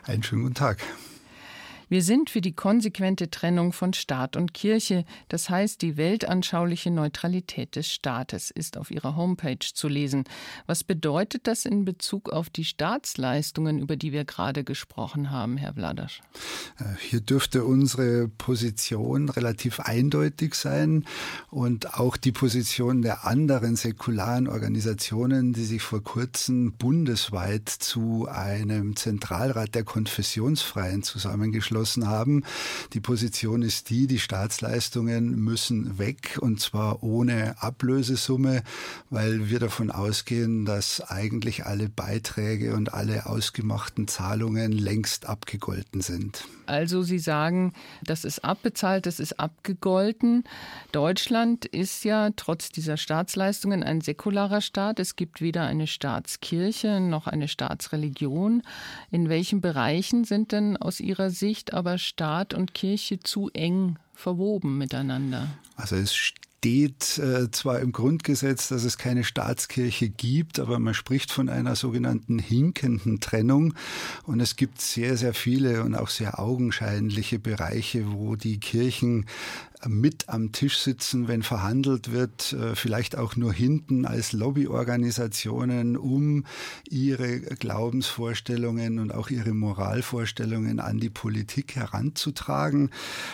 [0.04, 0.84] Einen schönen guten Tag.
[1.91, 7.75] Wir sind für die konsequente Trennung von Staat und Kirche, das heißt die weltanschauliche Neutralität
[7.75, 10.23] des Staates, ist auf Ihrer Homepage zu lesen.
[10.67, 15.73] Was bedeutet das in Bezug auf die Staatsleistungen, über die wir gerade gesprochen haben, Herr
[15.73, 16.21] Vladasch?
[16.80, 21.04] Äh, hier dürfte unsere Position relativ eindeutig sein
[21.49, 28.95] und auch die Position der anderen säkularen Organisationen, die sich vor kurzem bundesweit zu einem
[28.95, 32.44] Zentralrat der Konfessionsfreien zusammengeschlossen beschlossen haben.
[32.94, 38.63] Die Position ist die, die Staatsleistungen müssen weg und zwar ohne Ablösesumme,
[39.10, 46.46] weil wir davon ausgehen, dass eigentlich alle Beiträge und alle ausgemachten Zahlungen längst abgegolten sind.
[46.67, 50.46] Also Sie sagen, das ist abbezahlt, das ist abgegolten.
[50.94, 55.00] Deutschland ist ja trotz dieser Staatsleistungen ein säkularer Staat.
[55.00, 58.62] Es gibt weder eine Staatskirche noch eine Staatsreligion.
[59.10, 64.78] In welchen Bereichen sind denn aus Ihrer Sicht aber Staat und Kirche zu eng verwoben
[64.78, 65.48] miteinander?
[65.76, 66.14] Also es
[66.62, 71.76] steht äh, zwar im Grundgesetz, dass es keine Staatskirche gibt, aber man spricht von einer
[71.76, 73.74] sogenannten hinkenden Trennung.
[74.28, 79.26] Und es gibt sehr, sehr viele und auch sehr augenscheinliche Bereiche, wo die Kirchen
[79.88, 86.46] mit am Tisch sitzen, wenn verhandelt wird, äh, vielleicht auch nur hinten als Lobbyorganisationen, um
[86.89, 92.91] ihre Glaubensvorstellungen und auch ihre Moralvorstellungen an die Politik heranzutragen.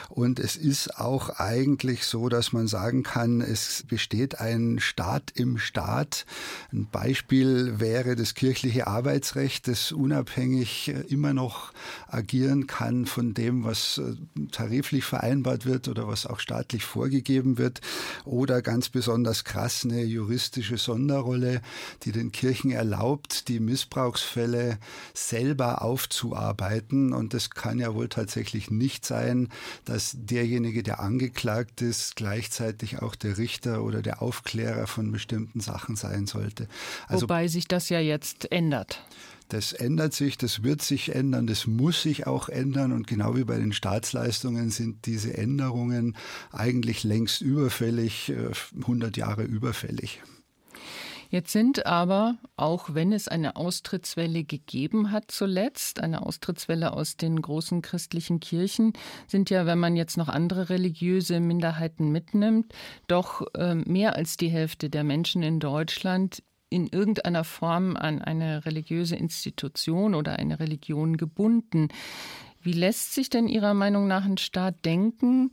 [0.09, 5.57] Und es ist auch eigentlich so, dass man sagen kann, es besteht ein Staat im
[5.57, 6.25] Staat.
[6.71, 11.73] Ein Beispiel wäre das kirchliche Arbeitsrecht, das unabhängig äh, immer noch
[12.07, 14.15] agieren kann von dem, was äh,
[14.51, 17.81] tariflich vereinbart wird oder was auch auch staatlich vorgegeben wird
[18.23, 21.61] oder ganz besonders krass eine juristische Sonderrolle,
[22.03, 24.77] die den Kirchen erlaubt, die Missbrauchsfälle
[25.13, 27.13] selber aufzuarbeiten.
[27.13, 29.49] Und das kann ja wohl tatsächlich nicht sein,
[29.85, 35.95] dass derjenige, der angeklagt ist, gleichzeitig auch der Richter oder der Aufklärer von bestimmten Sachen
[35.95, 36.67] sein sollte.
[37.07, 39.03] Also, Wobei sich das ja jetzt ändert.
[39.49, 42.91] Das ändert sich, das wird sich ändern, das muss sich auch ändern.
[42.91, 46.15] Und genau wie bei den Staatsleistungen sind diese Änderungen
[46.51, 48.33] eigentlich längst überfällig,
[48.75, 50.21] 100 äh, Jahre überfällig.
[51.29, 57.41] Jetzt sind aber, auch wenn es eine Austrittswelle gegeben hat zuletzt, eine Austrittswelle aus den
[57.41, 58.93] großen christlichen Kirchen,
[59.27, 62.73] sind ja, wenn man jetzt noch andere religiöse Minderheiten mitnimmt,
[63.07, 68.65] doch äh, mehr als die Hälfte der Menschen in Deutschland in irgendeiner Form an eine
[68.65, 71.89] religiöse Institution oder eine Religion gebunden.
[72.61, 75.51] Wie lässt sich denn Ihrer Meinung nach ein Staat denken,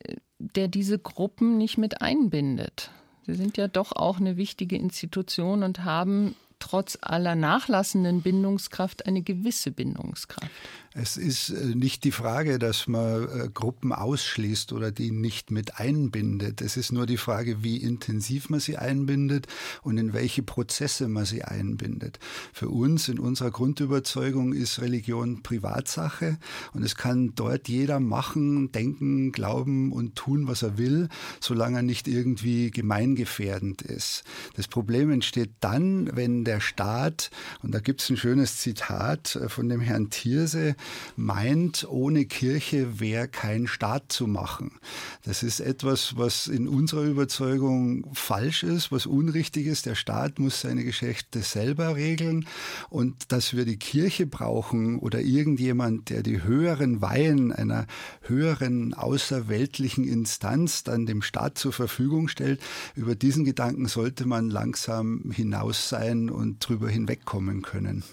[0.00, 2.90] äh, der diese Gruppen nicht mit einbindet?
[3.26, 9.22] Sie sind ja doch auch eine wichtige Institution und haben trotz aller nachlassenden Bindungskraft eine
[9.22, 10.50] gewisse Bindungskraft.
[11.00, 15.78] Es ist äh, nicht die Frage, dass man äh, Gruppen ausschließt oder die nicht mit
[15.78, 16.60] einbindet.
[16.60, 19.46] Es ist nur die Frage, wie intensiv man sie einbindet
[19.82, 22.18] und in welche Prozesse man sie einbindet.
[22.52, 26.36] Für uns in unserer Grundüberzeugung ist Religion Privatsache
[26.72, 31.08] und es kann dort jeder machen, denken, glauben und tun, was er will,
[31.38, 34.24] solange er nicht irgendwie gemeingefährdend ist.
[34.56, 37.30] Das Problem entsteht dann, wenn der Staat,
[37.62, 40.74] und da gibt es ein schönes Zitat äh, von dem Herrn Thierse,
[41.16, 44.72] meint, ohne Kirche wäre kein Staat zu machen.
[45.24, 49.86] Das ist etwas, was in unserer Überzeugung falsch ist, was unrichtig ist.
[49.86, 52.46] Der Staat muss seine Geschäfte selber regeln
[52.88, 57.86] und dass wir die Kirche brauchen oder irgendjemand, der die höheren Weihen einer
[58.22, 62.60] höheren außerweltlichen Instanz dann dem Staat zur Verfügung stellt,
[62.94, 68.04] über diesen Gedanken sollte man langsam hinaus sein und drüber hinwegkommen können.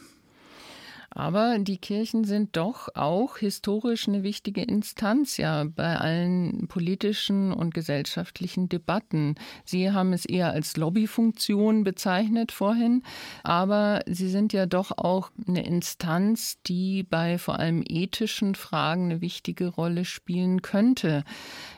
[1.17, 7.73] Aber die Kirchen sind doch auch historisch eine wichtige Instanz, ja, bei allen politischen und
[7.73, 9.35] gesellschaftlichen Debatten.
[9.63, 13.01] Sie haben es eher als Lobbyfunktion bezeichnet vorhin,
[13.43, 19.21] aber sie sind ja doch auch eine Instanz, die bei vor allem ethischen Fragen eine
[19.21, 21.23] wichtige Rolle spielen könnte.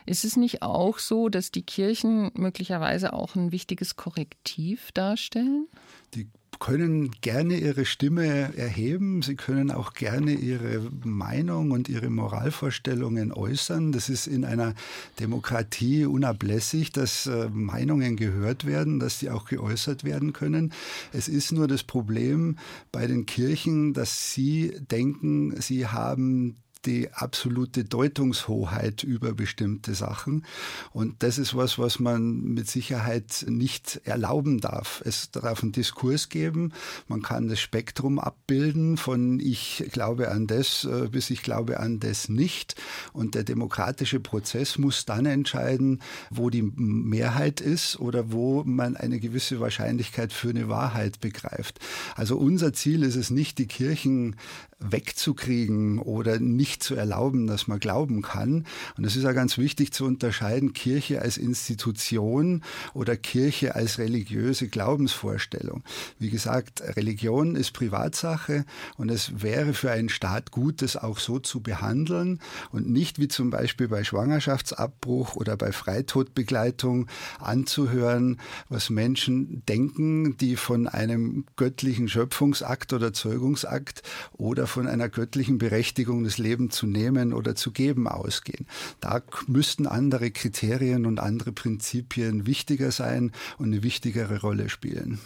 [0.04, 5.68] Ist es nicht auch so, dass die Kirchen möglicherweise auch ein wichtiges Korrektiv darstellen?
[6.14, 13.32] Die können gerne ihre Stimme erheben, sie können auch gerne ihre Meinung und ihre Moralvorstellungen
[13.32, 13.92] äußern.
[13.92, 14.74] Das ist in einer
[15.20, 20.72] Demokratie unablässig, dass äh, Meinungen gehört werden, dass sie auch geäußert werden können.
[21.12, 22.56] Es ist nur das Problem
[22.92, 30.44] bei den Kirchen, dass sie denken, sie haben die absolute Deutungshoheit über bestimmte Sachen.
[30.92, 35.02] Und das ist was, was man mit Sicherheit nicht erlauben darf.
[35.04, 36.72] Es darf einen Diskurs geben.
[37.08, 42.00] Man kann das Spektrum abbilden von ich glaube an das äh, bis ich glaube an
[42.00, 42.74] das nicht.
[43.12, 49.20] Und der demokratische Prozess muss dann entscheiden, wo die Mehrheit ist oder wo man eine
[49.20, 51.80] gewisse Wahrscheinlichkeit für eine Wahrheit begreift.
[52.14, 54.36] Also unser Ziel ist es nicht, die Kirchen
[54.80, 58.64] wegzukriegen oder nicht zu erlauben, dass man glauben kann.
[58.96, 62.62] Und es ist ja ganz wichtig zu unterscheiden, Kirche als Institution
[62.94, 65.82] oder Kirche als religiöse Glaubensvorstellung.
[66.18, 68.64] Wie gesagt, Religion ist Privatsache
[68.96, 73.28] und es wäre für einen Staat gut, das auch so zu behandeln und nicht wie
[73.28, 77.08] zum Beispiel bei Schwangerschaftsabbruch oder bei Freitodbegleitung
[77.40, 78.38] anzuhören,
[78.68, 86.24] was Menschen denken, die von einem göttlichen Schöpfungsakt oder Zeugungsakt oder von einer göttlichen Berechtigung,
[86.24, 88.66] das Leben zu nehmen oder zu geben ausgehen.
[89.00, 95.18] Da müssten andere Kriterien und andere Prinzipien wichtiger sein und eine wichtigere Rolle spielen.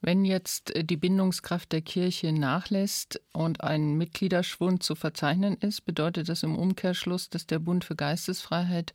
[0.00, 6.28] Wenn jetzt äh, die Bindungskraft der Kirche nachlässt und ein Mitgliederschwund zu verzeichnen ist, bedeutet
[6.28, 8.92] das im Umkehrschluss, dass der Bund für Geistesfreiheit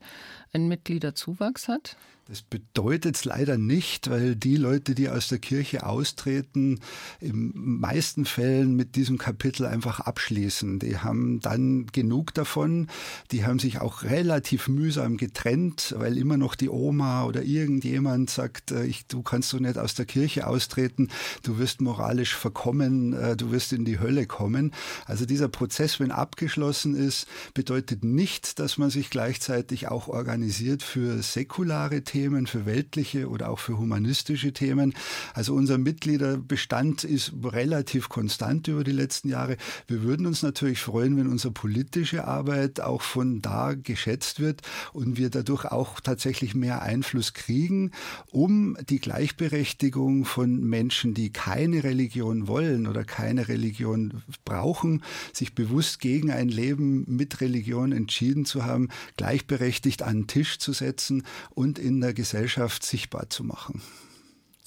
[0.52, 1.96] einen Mitgliederzuwachs hat?
[2.32, 6.80] Das bedeutet es leider nicht, weil die Leute, die aus der Kirche austreten,
[7.20, 10.78] in meisten Fällen mit diesem Kapitel einfach abschließen.
[10.78, 12.88] Die haben dann genug davon.
[13.32, 18.70] Die haben sich auch relativ mühsam getrennt, weil immer noch die Oma oder irgendjemand sagt,
[18.70, 21.08] äh, ich, du kannst doch nicht aus der Kirche austreten,
[21.42, 24.72] du wirst moralisch verkommen, äh, du wirst in die Hölle kommen.
[25.04, 31.22] Also dieser Prozess, wenn abgeschlossen ist, bedeutet nicht, dass man sich gleichzeitig auch organisiert für
[31.22, 34.94] säkulare Themen, für weltliche oder auch für humanistische Themen.
[35.34, 39.56] Also unser Mitgliederbestand ist relativ konstant über die letzten Jahre.
[39.88, 45.16] Wir würden uns natürlich freuen, wenn unsere politische Arbeit auch von da geschätzt wird und
[45.16, 47.90] wir dadurch auch tatsächlich mehr Einfluss kriegen,
[48.30, 55.98] um die Gleichberechtigung von Menschen, die keine Religion wollen oder keine Religion brauchen, sich bewusst
[55.98, 61.80] gegen ein Leben mit Religion entschieden zu haben, gleichberechtigt an den Tisch zu setzen und
[61.80, 63.80] in der Gesellschaft sichtbar zu machen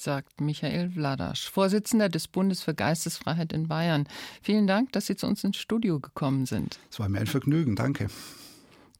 [0.05, 4.07] sagt Michael Vladasch, Vorsitzender des Bundes für Geistesfreiheit in Bayern.
[4.41, 6.79] Vielen Dank, dass Sie zu uns ins Studio gekommen sind.
[6.91, 8.07] Es war mir ein Vergnügen, danke.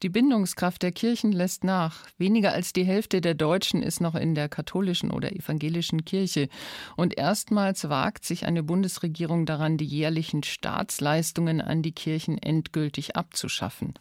[0.02, 2.06] Die Bindungskraft der Kirchen lässt nach.
[2.18, 6.48] Weniger als die Hälfte der Deutschen ist noch in der katholischen oder evangelischen Kirche.
[6.96, 13.94] Und erstmals wagt sich eine Bundesregierung daran, die jährlichen Staatsleistungen an die Kirchen endgültig abzuschaffen.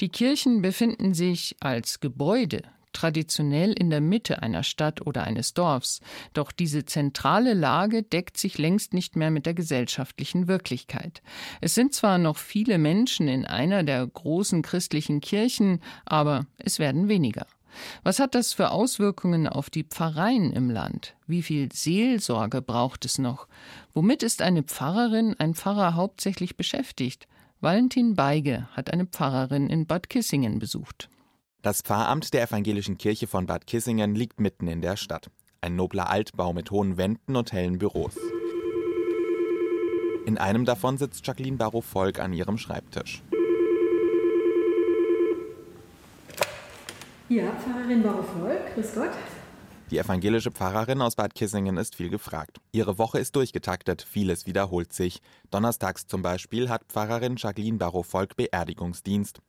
[0.00, 6.00] Die Kirchen befinden sich als Gebäude traditionell in der Mitte einer Stadt oder eines Dorfs,
[6.32, 11.22] doch diese zentrale Lage deckt sich längst nicht mehr mit der gesellschaftlichen Wirklichkeit.
[11.60, 17.08] Es sind zwar noch viele Menschen in einer der großen christlichen Kirchen, aber es werden
[17.08, 17.46] weniger.
[18.02, 21.14] Was hat das für Auswirkungen auf die Pfarreien im Land?
[21.26, 23.46] Wie viel Seelsorge braucht es noch?
[23.94, 27.28] Womit ist eine Pfarrerin, ein Pfarrer hauptsächlich beschäftigt?
[27.60, 31.10] Valentin Beige hat eine Pfarrerin in Bad Kissingen besucht.
[31.62, 35.30] Das Pfarramt der Evangelischen Kirche von Bad Kissingen liegt mitten in der Stadt.
[35.60, 38.16] Ein nobler Altbau mit hohen Wänden und hellen Büros.
[40.24, 43.22] In einem davon sitzt Jacqueline Barrow-Volk an ihrem Schreibtisch.
[47.28, 49.10] Ja, Pfarrerin Barrow-Volk, grüß Gott.
[49.90, 52.58] Die evangelische Pfarrerin aus Bad Kissingen ist viel gefragt.
[52.72, 55.20] Ihre Woche ist durchgetaktet, vieles wiederholt sich.
[55.50, 59.42] Donnerstags zum Beispiel hat Pfarrerin Jacqueline Barrow-Volk Beerdigungsdienst.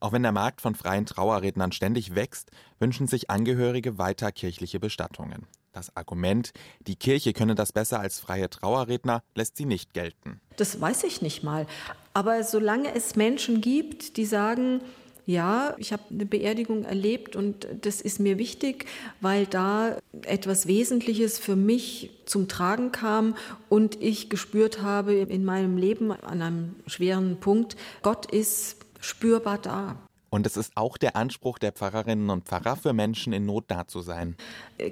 [0.00, 5.46] Auch wenn der Markt von freien Trauerrednern ständig wächst, wünschen sich Angehörige weiter kirchliche Bestattungen.
[5.72, 6.52] Das Argument,
[6.86, 10.40] die Kirche könne das besser als freie Trauerredner, lässt sie nicht gelten.
[10.56, 11.66] Das weiß ich nicht mal.
[12.14, 14.80] Aber solange es Menschen gibt, die sagen,
[15.26, 18.86] Ja, ich habe eine Beerdigung erlebt und das ist mir wichtig,
[19.20, 23.36] weil da etwas Wesentliches für mich zum Tragen kam
[23.68, 29.96] und ich gespürt habe in meinem Leben an einem schweren Punkt, Gott ist spürbar da.
[30.30, 33.88] Und es ist auch der Anspruch der Pfarrerinnen und Pfarrer, für Menschen in Not da
[33.88, 34.36] zu sein.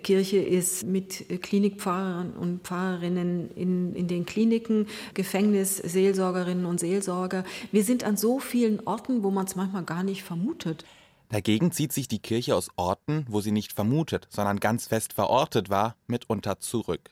[0.02, 7.44] Kirche ist mit Klinikpfarrern und Pfarrerinnen in, in den Kliniken, Gefängnis, Seelsorgerinnen und Seelsorger.
[7.70, 10.84] Wir sind an so vielen Orten, wo man es manchmal gar nicht vermutet.
[11.30, 15.70] Dagegen zieht sich die Kirche aus Orten, wo sie nicht vermutet, sondern ganz fest verortet
[15.70, 17.10] war, mitunter zurück.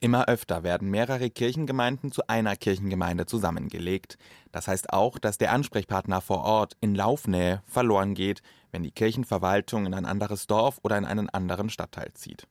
[0.00, 4.16] Immer öfter werden mehrere Kirchengemeinden zu einer Kirchengemeinde zusammengelegt.
[4.52, 9.86] Das heißt auch, dass der Ansprechpartner vor Ort in Laufnähe verloren geht, wenn die Kirchenverwaltung
[9.86, 12.46] in ein anderes Dorf oder in einen anderen Stadtteil zieht.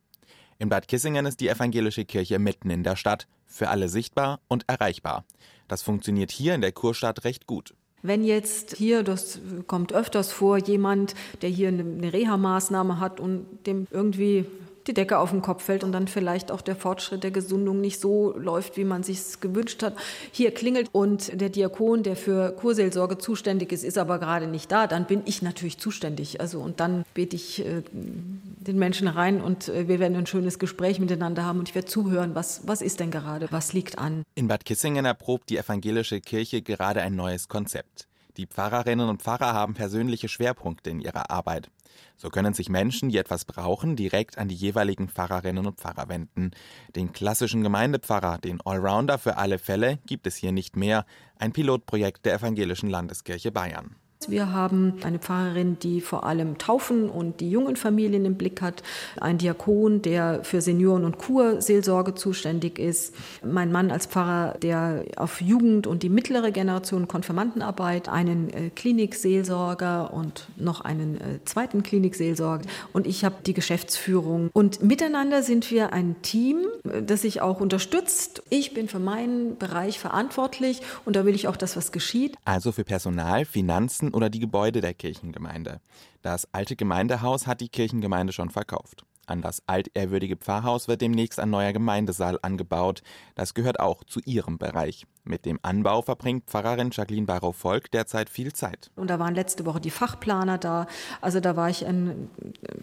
[0.59, 4.65] In Bad Kissingen ist die evangelische Kirche mitten in der Stadt, für alle sichtbar und
[4.67, 5.23] erreichbar.
[5.69, 7.73] Das funktioniert hier in der Kurstadt recht gut.
[8.01, 13.87] Wenn jetzt hier, das kommt öfters vor, jemand, der hier eine Reha-Maßnahme hat und dem
[13.91, 14.45] irgendwie
[14.87, 17.99] die Decke auf den Kopf fällt und dann vielleicht auch der Fortschritt der Gesundung nicht
[17.99, 19.95] so läuft, wie man sich gewünscht hat.
[20.31, 24.87] Hier klingelt und der Diakon, der für Kurseelsorge zuständig ist, ist aber gerade nicht da,
[24.87, 26.41] dann bin ich natürlich zuständig.
[26.41, 30.59] Also und dann bete ich äh, den Menschen rein und äh, wir werden ein schönes
[30.59, 34.23] Gespräch miteinander haben und ich werde zuhören, was, was ist denn gerade, was liegt an.
[34.35, 38.07] In Bad Kissingen erprobt die evangelische Kirche gerade ein neues Konzept.
[38.37, 41.71] Die Pfarrerinnen und Pfarrer haben persönliche Schwerpunkte in ihrer Arbeit.
[42.15, 46.51] So können sich Menschen, die etwas brauchen, direkt an die jeweiligen Pfarrerinnen und Pfarrer wenden.
[46.95, 51.05] Den klassischen Gemeindepfarrer, den Allrounder für alle Fälle, gibt es hier nicht mehr.
[51.37, 53.95] Ein Pilotprojekt der Evangelischen Landeskirche Bayern.
[54.25, 58.81] Wir haben eine Pfarrerin, die vor allem Taufen und die jungen Familien im Blick hat,
[59.21, 65.39] ein Diakon, der für Senioren- und Kurseelsorge zuständig ist, mein Mann als Pfarrer, der auf
[65.39, 72.65] Jugend und die mittlere Generation Konfirmandenarbeit, einen äh, Klinikseelsorger und noch einen äh, zweiten Klinikseelsorger
[72.93, 74.49] und ich habe die Geschäftsführung.
[74.51, 78.41] Und miteinander sind wir ein Team, äh, das sich auch unterstützt.
[78.49, 82.35] Ich bin für meinen Bereich verantwortlich und da will ich auch, dass was geschieht.
[82.45, 85.81] Also für Personal, Finanzen, Kirchen oder die Gebäude der Kirchengemeinde.
[86.21, 89.03] Das alte Gemeindehaus hat die Kirchengemeinde schon verkauft.
[89.25, 93.01] An das altehrwürdige Pfarrhaus wird demnächst ein neuer Gemeindesaal angebaut.
[93.35, 95.05] Das gehört auch zu ihrem Bereich.
[95.27, 98.91] Mit dem Anbau verbringt Pfarrerin Jacqueline Barrow-Volk derzeit viel Zeit.
[98.95, 100.87] Und da waren letzte Woche die Fachplaner da.
[101.21, 102.29] Also da war ich ein,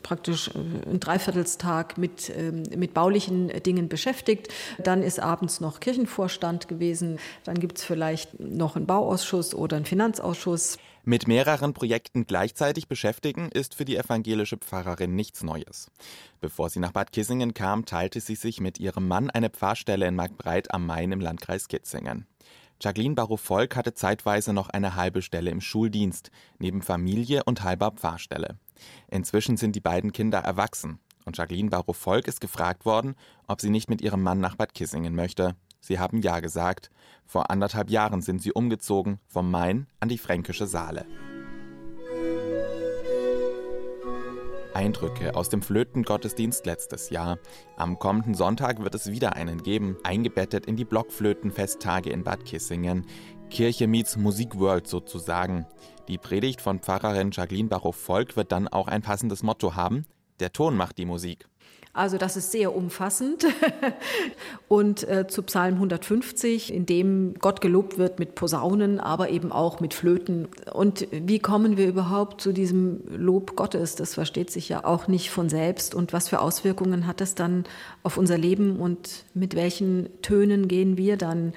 [0.03, 4.49] praktisch ein Dreiviertelstag mit, ähm, mit baulichen Dingen beschäftigt.
[4.79, 7.19] Dann ist abends noch Kirchenvorstand gewesen.
[7.45, 10.79] Dann gibt es vielleicht noch einen Bauausschuss oder einen Finanzausschuss.
[11.07, 15.91] Mit mehreren Projekten gleichzeitig beschäftigen ist für die evangelische Pfarrerin nichts Neues.
[16.41, 20.15] Bevor sie nach Bad Kissingen kam, teilte sie sich mit ihrem Mann eine Pfarrstelle in
[20.15, 22.27] Markbreit am Main im Landkreis Kitzingen.
[22.85, 28.59] Jacqueline Barrow-Volk hatte zeitweise noch eine halbe Stelle im Schuldienst, neben Familie und halber Pfarrstelle.
[29.09, 33.15] Inzwischen sind die beiden Kinder erwachsen und Jacqueline Barrow-Volk ist gefragt worden,
[33.47, 35.57] ob sie nicht mit ihrem Mann nach Bad Kissingen möchte.
[35.81, 36.91] Sie haben Ja gesagt.
[37.25, 41.07] Vor anderthalb Jahren sind sie umgezogen vom Main an die fränkische Saale.
[44.75, 47.39] Eindrücke aus dem Flötengottesdienst letztes Jahr.
[47.77, 53.07] Am kommenden Sonntag wird es wieder einen geben, eingebettet in die Blockflötenfesttage in Bad Kissingen.
[53.51, 55.67] Kirche meets Musikworld sozusagen.
[56.09, 60.07] Die Predigt von Pfarrerin Jacqueline Barow-Volk wird dann auch ein passendes Motto haben:
[60.41, 61.47] Der Ton macht die Musik.
[61.95, 63.47] Also das ist sehr umfassend.
[64.69, 69.79] Und äh, zu Psalm 150, in dem Gott gelobt wird mit Posaunen, aber eben auch
[69.79, 70.49] mit Flöten.
[70.73, 73.95] Und wie kommen wir überhaupt zu diesem Lob Gottes?
[73.95, 75.95] Das versteht sich ja auch nicht von selbst.
[75.95, 77.65] Und was für Auswirkungen hat das dann
[78.03, 81.53] auf unser Leben und mit welchen Tönen gehen wir dann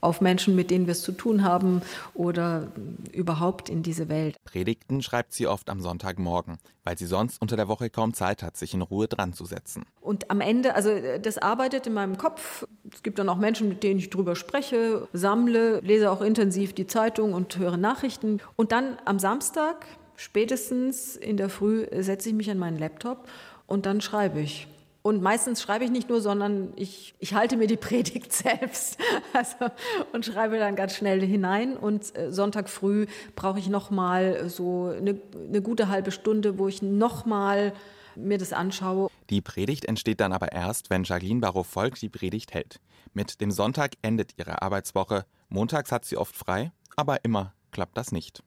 [0.00, 1.82] auf Menschen, mit denen wir es zu tun haben
[2.14, 2.68] oder
[3.12, 4.36] überhaupt in diese Welt.
[4.44, 8.56] Predigten schreibt sie oft am Sonntagmorgen, weil sie sonst unter der Woche kaum Zeit hat,
[8.56, 9.84] sich in Ruhe dran zu setzen.
[10.00, 10.90] Und am Ende, also
[11.22, 12.66] das arbeitet in meinem Kopf.
[12.92, 16.86] Es gibt dann auch Menschen, mit denen ich drüber spreche, sammle, lese auch intensiv die
[16.86, 18.40] Zeitung und höre Nachrichten.
[18.56, 19.86] Und dann am Samstag,
[20.16, 23.28] spätestens in der Früh, setze ich mich an meinen Laptop
[23.66, 24.66] und dann schreibe ich.
[25.02, 28.98] Und meistens schreibe ich nicht nur, sondern ich, ich halte mir die Predigt selbst
[29.32, 29.72] also,
[30.12, 31.76] und schreibe dann ganz schnell hinein.
[31.76, 36.82] Und äh, Sonntag früh brauche ich nochmal so eine, eine gute halbe Stunde, wo ich
[36.82, 37.72] nochmal
[38.14, 39.08] mir das anschaue.
[39.30, 42.80] Die Predigt entsteht dann aber erst, wenn Jacqueline Barrow-Volk die Predigt hält.
[43.14, 45.24] Mit dem Sonntag endet ihre Arbeitswoche.
[45.48, 48.42] Montags hat sie oft frei, aber immer klappt das nicht.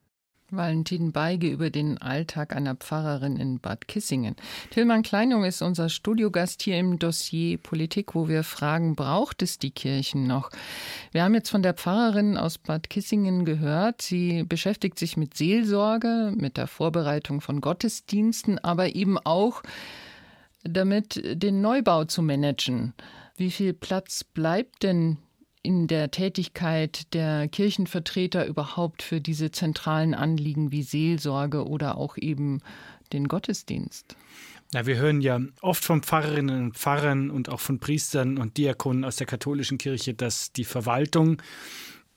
[0.56, 4.36] Valentin Beige über den Alltag einer Pfarrerin in Bad Kissingen.
[4.72, 9.72] Tillmann Kleinung ist unser Studiogast hier im Dossier Politik, wo wir fragen, braucht es die
[9.72, 10.50] Kirchen noch?
[11.12, 14.02] Wir haben jetzt von der Pfarrerin aus Bad Kissingen gehört.
[14.02, 19.64] Sie beschäftigt sich mit Seelsorge, mit der Vorbereitung von Gottesdiensten, aber eben auch
[20.64, 22.94] damit, den Neubau zu managen.
[23.36, 25.18] Wie viel Platz bleibt denn
[25.64, 32.62] in der Tätigkeit der Kirchenvertreter überhaupt für diese zentralen Anliegen wie Seelsorge oder auch eben
[33.14, 34.18] den Gottesdienst?
[34.74, 39.06] Na, wir hören ja oft von Pfarrerinnen und Pfarrern und auch von Priestern und Diakonen
[39.06, 41.42] aus der katholischen Kirche, dass die Verwaltung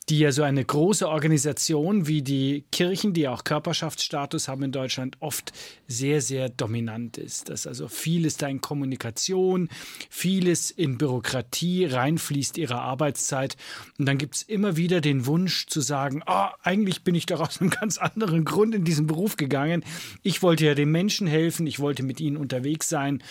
[0.09, 5.17] die ja so eine große Organisation wie die Kirchen, die auch Körperschaftsstatus haben in Deutschland,
[5.19, 5.51] oft
[5.87, 7.49] sehr, sehr dominant ist.
[7.49, 9.67] Dass also vieles da in Kommunikation,
[10.09, 13.57] vieles in Bürokratie reinfließt ihrer Arbeitszeit.
[13.99, 17.41] Und dann gibt es immer wieder den Wunsch zu sagen, oh, eigentlich bin ich doch
[17.41, 19.83] aus einem ganz anderen Grund in diesen Beruf gegangen.
[20.23, 23.21] Ich wollte ja den Menschen helfen, ich wollte mit ihnen unterwegs sein.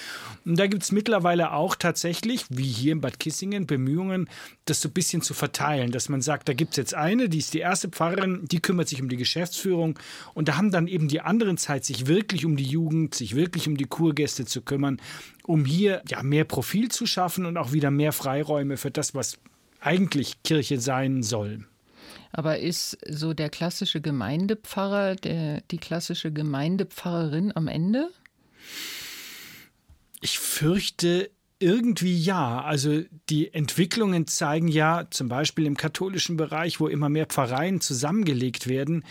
[0.45, 4.29] Und da gibt es mittlerweile auch tatsächlich, wie hier in Bad Kissingen, Bemühungen,
[4.67, 7.39] das so ein bisschen zu verteilen, dass man sagt, da gibt es jetzt eine, die
[7.39, 9.99] ist die erste Pfarrerin, die kümmert sich um die Geschäftsführung
[10.35, 13.69] und da haben dann eben die anderen Zeit, sich wirklich um die Jugend, sich wirklich
[13.69, 15.01] um die Kurgäste zu kümmern,
[15.45, 19.39] um hier ja mehr Profil zu schaffen und auch wieder mehr Freiräume für das, was
[19.81, 21.65] eigentlich Kirche sein soll.
[22.33, 28.11] Aber ist so der klassische Gemeindepfarrer, der, die klassische Gemeindepfarrerin am Ende?
[30.21, 32.63] Ich fürchte, irgendwie ja.
[32.63, 38.69] Also die Entwicklungen zeigen ja, zum Beispiel im katholischen Bereich, wo immer mehr Pfarreien zusammengelegt
[38.69, 39.05] werden,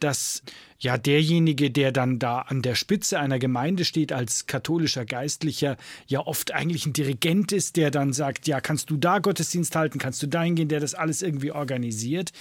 [0.00, 0.42] dass
[0.82, 5.76] ja derjenige, der dann da an der Spitze einer Gemeinde steht als katholischer Geistlicher,
[6.08, 10.00] ja oft eigentlich ein Dirigent ist, der dann sagt, ja, kannst du da Gottesdienst halten,
[10.00, 12.32] kannst du dahin gehen, der das alles irgendwie organisiert.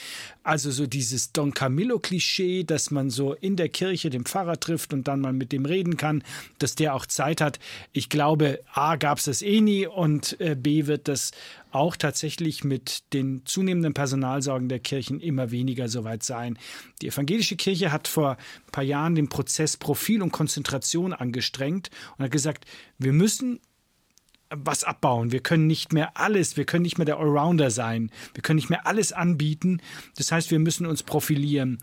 [0.43, 5.07] Also so dieses Don Camillo-Klischee, dass man so in der Kirche den Pfarrer trifft und
[5.07, 6.23] dann mal mit dem reden kann,
[6.57, 7.59] dass der auch Zeit hat.
[7.93, 11.31] Ich glaube, A gab es das eh nie und äh, B wird das
[11.73, 16.57] auch tatsächlich mit den zunehmenden Personalsorgen der Kirchen immer weniger so weit sein.
[17.01, 22.25] Die evangelische Kirche hat vor ein paar Jahren den Prozess Profil und Konzentration angestrengt und
[22.25, 22.65] hat gesagt,
[22.97, 23.59] wir müssen
[24.51, 25.31] was abbauen.
[25.31, 28.11] Wir können nicht mehr alles, wir können nicht mehr der Allrounder sein.
[28.33, 29.81] Wir können nicht mehr alles anbieten.
[30.17, 31.79] Das heißt, wir müssen uns profilieren.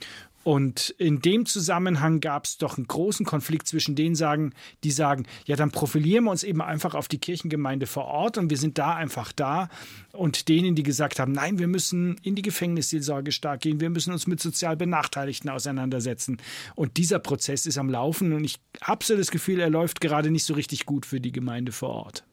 [0.49, 5.27] Und in dem Zusammenhang gab es doch einen großen Konflikt zwischen denen, sagen, die sagen,
[5.45, 8.79] ja, dann profilieren wir uns eben einfach auf die Kirchengemeinde vor Ort und wir sind
[8.79, 9.69] da einfach da.
[10.15, 14.11] Und denen, die gesagt haben, nein, wir müssen in die Gefängnisseelsorge stark gehen, wir müssen
[14.11, 16.39] uns mit sozial Benachteiligten auseinandersetzen.
[16.75, 20.31] Und dieser Prozess ist am Laufen und ich habe so das Gefühl, er läuft gerade
[20.31, 22.25] nicht so richtig gut für die Gemeinde vor Ort.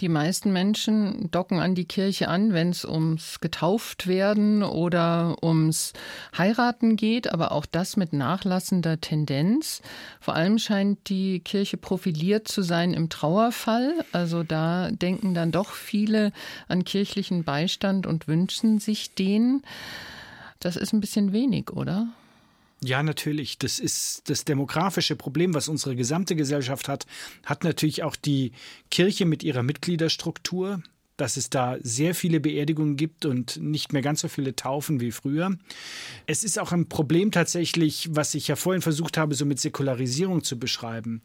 [0.00, 5.92] Die meisten Menschen docken an die Kirche an, wenn es ums getauft werden oder ums
[6.36, 9.82] Heiraten geht, aber auch das mit nachlassender Tendenz.
[10.20, 14.04] Vor allem scheint die Kirche profiliert zu sein im Trauerfall.
[14.12, 16.32] Also da denken dann doch viele
[16.68, 19.62] an kirchlichen Beistand und wünschen sich den.
[20.60, 22.06] Das ist ein bisschen wenig, oder?
[22.82, 23.58] Ja, natürlich.
[23.58, 27.06] Das ist das demografische Problem, was unsere gesamte Gesellschaft hat,
[27.44, 28.52] hat natürlich auch die
[28.90, 30.82] Kirche mit ihrer Mitgliederstruktur,
[31.16, 35.10] dass es da sehr viele Beerdigungen gibt und nicht mehr ganz so viele Taufen wie
[35.10, 35.58] früher.
[36.26, 40.44] Es ist auch ein Problem tatsächlich, was ich ja vorhin versucht habe, so mit Säkularisierung
[40.44, 41.20] zu beschreiben.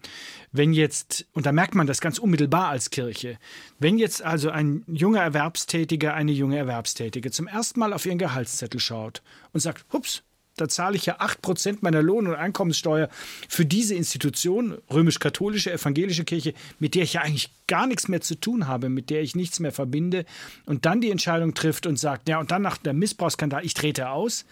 [0.51, 3.37] Wenn jetzt, und da merkt man das ganz unmittelbar als Kirche,
[3.77, 8.79] wenn jetzt also ein junger Erwerbstätiger, eine junge Erwerbstätige zum ersten Mal auf ihren Gehaltszettel
[8.79, 10.23] schaut und sagt, hups,
[10.55, 13.09] da zahle ich ja 8% meiner Lohn- und Einkommenssteuer
[13.49, 18.35] für diese Institution, römisch-katholische, evangelische Kirche, mit der ich ja eigentlich gar nichts mehr zu
[18.35, 20.25] tun habe, mit der ich nichts mehr verbinde,
[20.65, 24.09] und dann die Entscheidung trifft und sagt, ja, und dann nach der Missbrauchsskandal, ich trete
[24.09, 24.45] aus,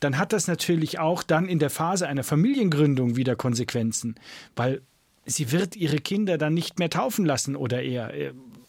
[0.00, 4.14] dann hat das natürlich auch dann in der Phase einer Familiengründung wieder Konsequenzen,
[4.54, 4.82] weil
[5.26, 8.12] sie wird ihre Kinder dann nicht mehr taufen lassen oder eher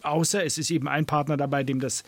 [0.09, 2.03] außer es ist eben ein Partner dabei, dem das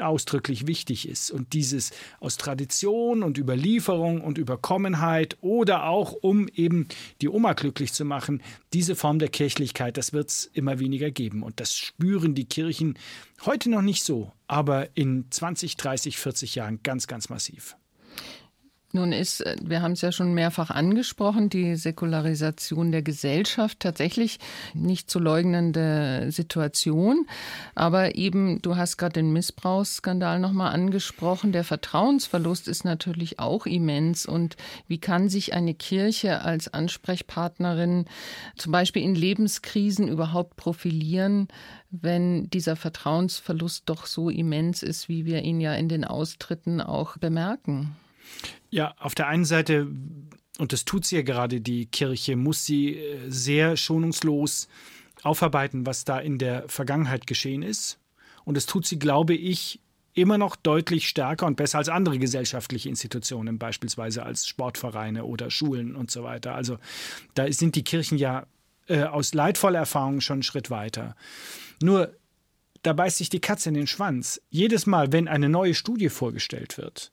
[0.00, 1.30] ausdrücklich wichtig ist.
[1.30, 6.88] Und dieses aus Tradition und Überlieferung und Überkommenheit oder auch um eben
[7.20, 8.42] die Oma glücklich zu machen,
[8.72, 11.42] diese Form der Kirchlichkeit, das wird es immer weniger geben.
[11.42, 12.98] Und das spüren die Kirchen
[13.44, 17.76] heute noch nicht so, aber in 20, 30, 40 Jahren ganz, ganz massiv.
[18.96, 24.38] Nun ist, äh, wir haben es ja schon mehrfach angesprochen, die Säkularisation der Gesellschaft tatsächlich
[24.72, 27.26] nicht zu leugnende Situation.
[27.74, 31.52] Aber eben, du hast gerade den Missbrauchsskandal nochmal angesprochen.
[31.52, 34.24] Der Vertrauensverlust ist natürlich auch immens.
[34.24, 34.56] Und
[34.88, 38.06] wie kann sich eine Kirche als Ansprechpartnerin
[38.56, 41.48] zum Beispiel in Lebenskrisen überhaupt profilieren,
[41.90, 47.18] wenn dieser Vertrauensverlust doch so immens ist, wie wir ihn ja in den Austritten auch
[47.18, 47.94] bemerken?
[48.70, 49.88] Ja, auf der einen Seite
[50.58, 54.68] und das tut sie ja gerade, die Kirche, muss sie äh, sehr schonungslos
[55.22, 57.98] aufarbeiten, was da in der Vergangenheit geschehen ist.
[58.44, 59.80] Und das tut sie, glaube ich,
[60.14, 65.94] immer noch deutlich stärker und besser als andere gesellschaftliche Institutionen, beispielsweise als Sportvereine oder Schulen
[65.94, 66.54] und so weiter.
[66.54, 66.78] Also
[67.34, 68.46] da sind die Kirchen ja
[68.88, 71.16] äh, aus leidvoller Erfahrung schon einen Schritt weiter.
[71.82, 72.14] Nur,
[72.82, 74.40] da beißt sich die Katze in den Schwanz.
[74.48, 77.10] Jedes Mal, wenn eine neue Studie vorgestellt wird,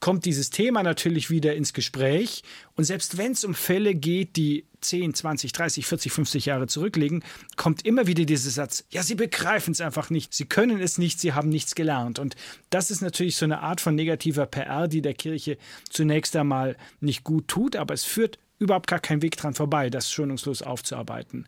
[0.00, 2.42] kommt dieses Thema natürlich wieder ins Gespräch.
[2.74, 7.22] Und selbst wenn es um Fälle geht, die 10, 20, 30, 40, 50 Jahre zurückliegen,
[7.56, 11.20] kommt immer wieder dieser Satz, ja, Sie begreifen es einfach nicht, Sie können es nicht,
[11.20, 12.18] Sie haben nichts gelernt.
[12.18, 12.34] Und
[12.70, 15.58] das ist natürlich so eine Art von negativer PR, die der Kirche
[15.90, 20.10] zunächst einmal nicht gut tut, aber es führt überhaupt gar keinen Weg dran vorbei, das
[20.10, 21.46] schonungslos aufzuarbeiten.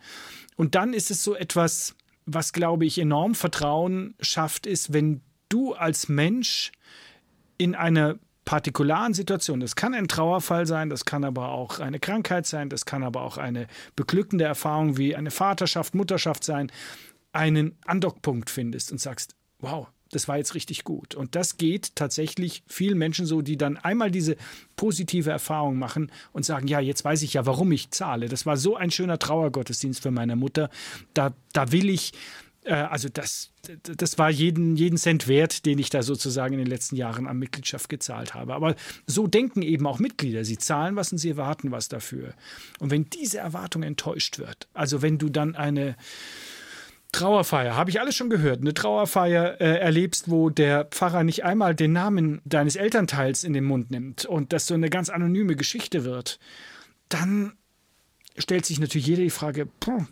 [0.56, 1.94] Und dann ist es so etwas,
[2.26, 6.72] was, glaube ich, enorm Vertrauen schafft, ist, wenn du als Mensch
[7.58, 9.60] in einer partikularen Situation.
[9.60, 13.22] Das kann ein Trauerfall sein, das kann aber auch eine Krankheit sein, das kann aber
[13.22, 13.66] auch eine
[13.96, 16.70] beglückende Erfahrung wie eine Vaterschaft, Mutterschaft sein,
[17.32, 21.14] einen Andockpunkt findest und sagst, wow, das war jetzt richtig gut.
[21.14, 24.36] Und das geht tatsächlich vielen Menschen so, die dann einmal diese
[24.76, 28.28] positive Erfahrung machen und sagen, ja, jetzt weiß ich ja, warum ich zahle.
[28.28, 30.68] Das war so ein schöner Trauergottesdienst für meine Mutter.
[31.14, 32.12] Da, da will ich
[32.70, 33.50] also das,
[33.82, 37.38] das war jeden, jeden Cent wert, den ich da sozusagen in den letzten Jahren an
[37.38, 38.54] Mitgliedschaft gezahlt habe.
[38.54, 40.44] Aber so denken eben auch Mitglieder.
[40.44, 42.34] Sie zahlen was und sie erwarten was dafür.
[42.78, 45.96] Und wenn diese Erwartung enttäuscht wird, also wenn du dann eine
[47.10, 51.74] Trauerfeier, habe ich alles schon gehört, eine Trauerfeier äh, erlebst, wo der Pfarrer nicht einmal
[51.74, 56.04] den Namen deines Elternteils in den Mund nimmt und das so eine ganz anonyme Geschichte
[56.04, 56.38] wird,
[57.10, 57.52] dann
[58.38, 60.06] stellt sich natürlich jeder die Frage, puh,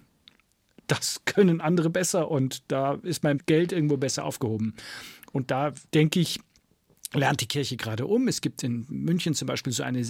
[0.91, 4.74] das können andere besser und da ist mein Geld irgendwo besser aufgehoben.
[5.32, 6.41] Und da denke ich,
[7.12, 8.28] lernt die Kirche gerade um.
[8.28, 10.05] Es gibt in München zum Beispiel so eine,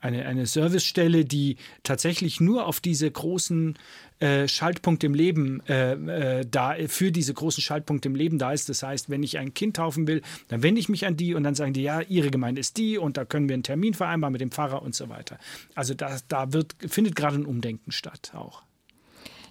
[0.00, 3.78] eine, eine Servicestelle, die tatsächlich nur auf diese großen
[4.18, 8.68] äh, Schaltpunkte im Leben äh, äh, da, für diese großen Schaltpunkte im Leben da ist.
[8.68, 11.44] Das heißt, wenn ich ein Kind taufen will, dann wende ich mich an die und
[11.44, 14.32] dann sagen die, ja, ihre Gemeinde ist die und da können wir einen Termin vereinbaren
[14.32, 15.38] mit dem Pfarrer und so weiter.
[15.76, 18.62] Also da, da wird, findet gerade ein Umdenken statt auch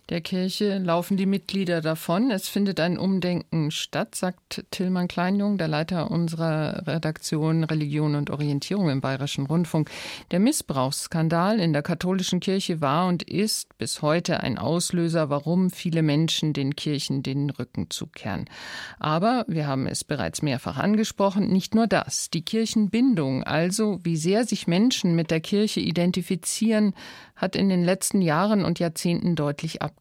[0.10, 2.32] der Kirche laufen die Mitglieder davon.
[2.32, 8.90] Es findet ein Umdenken statt, sagt Tillmann Kleinjung, der Leiter unserer Redaktion Religion und Orientierung
[8.90, 9.92] im Bayerischen Rundfunk.
[10.32, 16.02] Der Missbrauchsskandal in der katholischen Kirche war und ist bis heute ein Auslöser, warum viele
[16.02, 18.46] Menschen den Kirchen den Rücken zukehren.
[18.98, 22.32] Aber, wir haben es bereits mehrfach angesprochen, nicht nur das.
[22.32, 26.96] Die Kirchenbindung, also wie sehr sich Menschen mit der Kirche identifizieren,
[27.36, 29.99] hat in den letzten Jahren und Jahrzehnten deutlich abgenommen.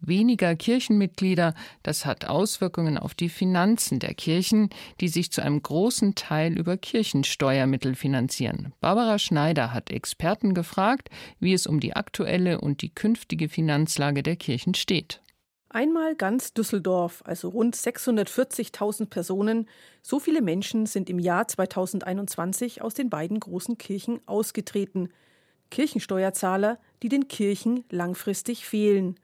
[0.00, 4.70] Weniger Kirchenmitglieder, das hat Auswirkungen auf die Finanzen der Kirchen,
[5.00, 8.72] die sich zu einem großen Teil über Kirchensteuermittel finanzieren.
[8.80, 11.08] Barbara Schneider hat Experten gefragt,
[11.40, 15.22] wie es um die aktuelle und die künftige Finanzlage der Kirchen steht.
[15.74, 19.66] Einmal ganz Düsseldorf, also rund 640.000 Personen,
[20.02, 25.08] so viele Menschen sind im Jahr 2021 aus den beiden großen Kirchen ausgetreten.
[25.70, 29.16] Kirchensteuerzahler, die den Kirchen langfristig fehlen.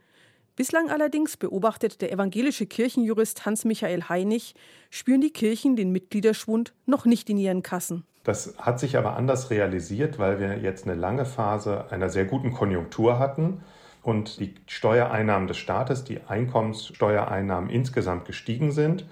[0.58, 4.56] Bislang allerdings, beobachtet der evangelische Kirchenjurist Hans-Michael Heinig,
[4.90, 8.02] spüren die Kirchen den Mitgliederschwund noch nicht in ihren Kassen.
[8.24, 12.50] Das hat sich aber anders realisiert, weil wir jetzt eine lange Phase einer sehr guten
[12.50, 13.60] Konjunktur hatten
[14.02, 19.06] und die Steuereinnahmen des Staates, die Einkommenssteuereinnahmen insgesamt gestiegen sind.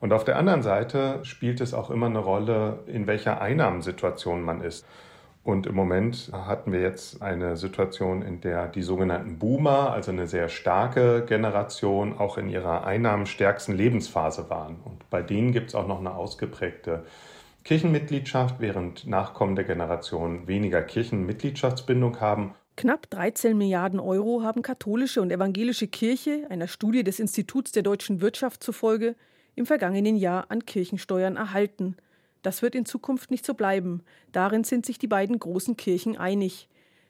[0.00, 4.62] Und auf der anderen Seite spielt es auch immer eine Rolle, in welcher Einnahmensituation man
[4.62, 4.86] ist.
[5.46, 10.26] Und im Moment hatten wir jetzt eine Situation, in der die sogenannten Boomer, also eine
[10.26, 14.80] sehr starke Generation, auch in ihrer einnahmenstärksten Lebensphase waren.
[14.84, 17.04] Und bei denen gibt es auch noch eine ausgeprägte
[17.62, 22.52] Kirchenmitgliedschaft, während nachkommende Generationen weniger Kirchenmitgliedschaftsbindung haben.
[22.76, 28.20] Knapp 13 Milliarden Euro haben katholische und evangelische Kirche, einer Studie des Instituts der deutschen
[28.20, 29.14] Wirtschaft zufolge,
[29.54, 31.96] im vergangenen Jahr an Kirchensteuern erhalten.
[32.46, 34.04] Das wird in Zukunft nicht so bleiben.
[34.30, 36.68] Darin sind sich die beiden großen Kirchen einig.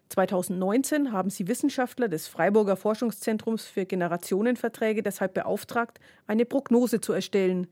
[0.09, 7.67] 2019 haben sie Wissenschaftler des Freiburger Forschungszentrums für Generationenverträge deshalb beauftragt, eine Prognose zu erstellen.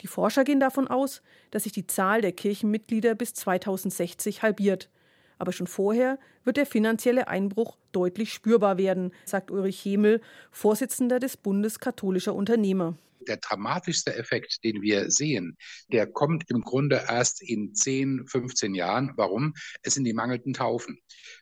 [0.00, 4.88] Die Forscher gehen davon aus, dass sich die Zahl der Kirchenmitglieder bis 2060 halbiert.
[5.38, 11.36] Aber schon vorher wird der finanzielle Einbruch deutlich spürbar werden, sagt Ulrich Hemel, Vorsitzender des
[11.36, 12.96] Bundes katholischer Unternehmer.
[13.28, 15.56] Der dramatischste Effekt, den wir sehen,
[15.92, 19.12] der kommt im Grunde erst in 10, 15 Jahren.
[19.16, 19.54] Warum?
[19.82, 20.98] Es sind die mangelnden Taufen.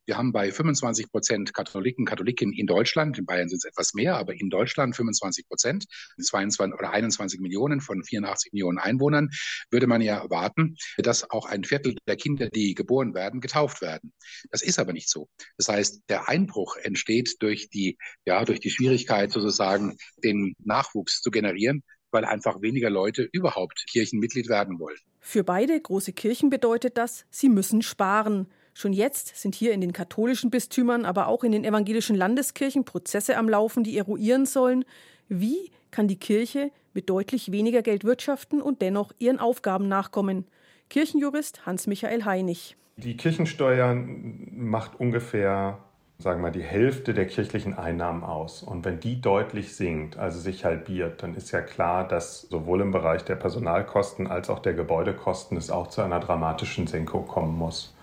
[0.06, 4.16] Wir haben bei 25 Prozent Katholiken, Katholiken in Deutschland, in Bayern sind es etwas mehr,
[4.16, 5.86] aber in Deutschland 25 Prozent,
[6.20, 9.30] 22 oder 21 Millionen von 84 Millionen Einwohnern,
[9.70, 14.12] würde man ja erwarten, dass auch ein Viertel der Kinder, die geboren werden, getauft werden.
[14.50, 15.28] Das ist aber nicht so.
[15.56, 21.30] Das heißt, der Einbruch entsteht durch die, ja, durch die Schwierigkeit sozusagen, den Nachwuchs zu
[21.30, 21.69] generieren,
[22.10, 24.98] weil einfach weniger Leute überhaupt Kirchenmitglied werden wollen.
[25.20, 28.48] Für beide große Kirchen bedeutet das, sie müssen sparen.
[28.72, 33.36] Schon jetzt sind hier in den katholischen Bistümern, aber auch in den evangelischen Landeskirchen Prozesse
[33.36, 34.84] am Laufen, die eruieren sollen,
[35.28, 40.46] wie kann die Kirche mit deutlich weniger Geld wirtschaften und dennoch ihren Aufgaben nachkommen.
[40.88, 42.76] Kirchenjurist Hans-Michael Heinig.
[42.96, 45.84] Die Kirchensteuer macht ungefähr,
[46.20, 48.62] sagen wir mal, die Hälfte der kirchlichen Einnahmen aus.
[48.62, 52.92] Und wenn die deutlich sinkt, also sich halbiert, dann ist ja klar, dass sowohl im
[52.92, 57.94] Bereich der Personalkosten als auch der Gebäudekosten es auch zu einer dramatischen Senkung kommen muss.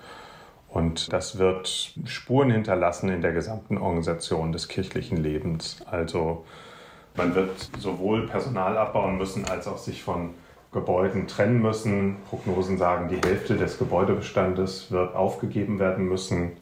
[0.68, 5.80] Und das wird Spuren hinterlassen in der gesamten Organisation des kirchlichen Lebens.
[5.90, 6.44] Also
[7.16, 10.34] man wird sowohl Personal abbauen müssen, als auch sich von
[10.72, 12.18] Gebäuden trennen müssen.
[12.30, 16.58] Prognosen sagen, die Hälfte des Gebäudebestandes wird aufgegeben werden müssen.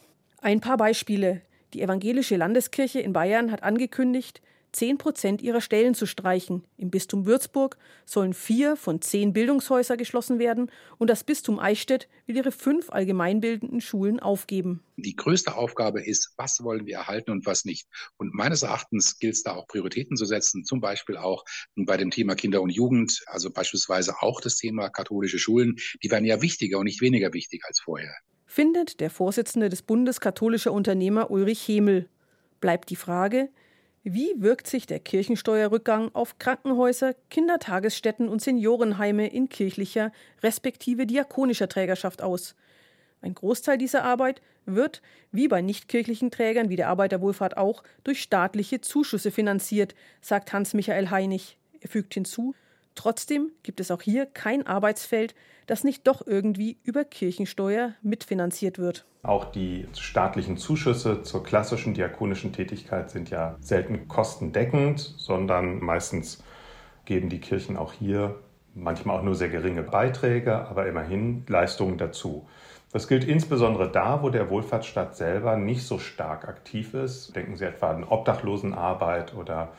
[0.46, 1.42] Ein paar Beispiele.
[1.74, 4.44] Die Evangelische Landeskirche in Bayern hat angekündigt,
[4.74, 6.64] 10 Prozent ihrer Stellen zu streichen.
[6.78, 10.70] Im Bistum Würzburg sollen vier von zehn Bildungshäuser geschlossen werden
[11.00, 14.84] und das Bistum Eichstätt will ihre fünf allgemeinbildenden Schulen aufgeben.
[14.98, 17.88] Die größte Aufgabe ist, was wollen wir erhalten und was nicht.
[18.18, 21.44] Und meines Erachtens gilt es da auch Prioritäten zu setzen, zum Beispiel auch
[21.76, 25.78] bei dem Thema Kinder und Jugend, also beispielsweise auch das Thema katholische Schulen.
[26.04, 28.14] Die werden ja wichtiger und nicht weniger wichtig als vorher.
[28.56, 32.08] Findet der Vorsitzende des Bundes katholischer Unternehmer Ulrich Hemel.
[32.62, 33.50] Bleibt die Frage,
[34.06, 42.22] wie wirkt sich der Kirchensteuerrückgang auf Krankenhäuser, Kindertagesstätten und Seniorenheime in kirchlicher respektive diakonischer Trägerschaft
[42.22, 42.56] aus?
[43.22, 45.02] Ein Großteil dieser Arbeit wird,
[45.34, 51.58] wie bei nichtkirchlichen Trägern wie der Arbeiterwohlfahrt auch, durch staatliche Zuschüsse finanziert, sagt Hans-Michael Heinig.
[51.82, 52.56] Er fügt hinzu,
[52.96, 55.36] trotzdem gibt es auch hier kein Arbeitsfeld,
[55.68, 59.06] das nicht doch irgendwie über Kirchensteuer mitfinanziert wird.
[59.24, 66.44] Auch die staatlichen Zuschüsse zur klassischen diakonischen Tätigkeit sind ja selten kostendeckend, sondern meistens
[67.06, 68.40] geben die Kirchen auch hier
[68.76, 72.48] manchmal auch nur sehr geringe Beiträge, aber immerhin Leistungen dazu.
[72.92, 77.36] Das gilt insbesondere da, wo der Wohlfahrtsstaat selber nicht so stark aktiv ist.
[77.36, 79.74] Denken Sie etwa an Obdachlosenarbeit oder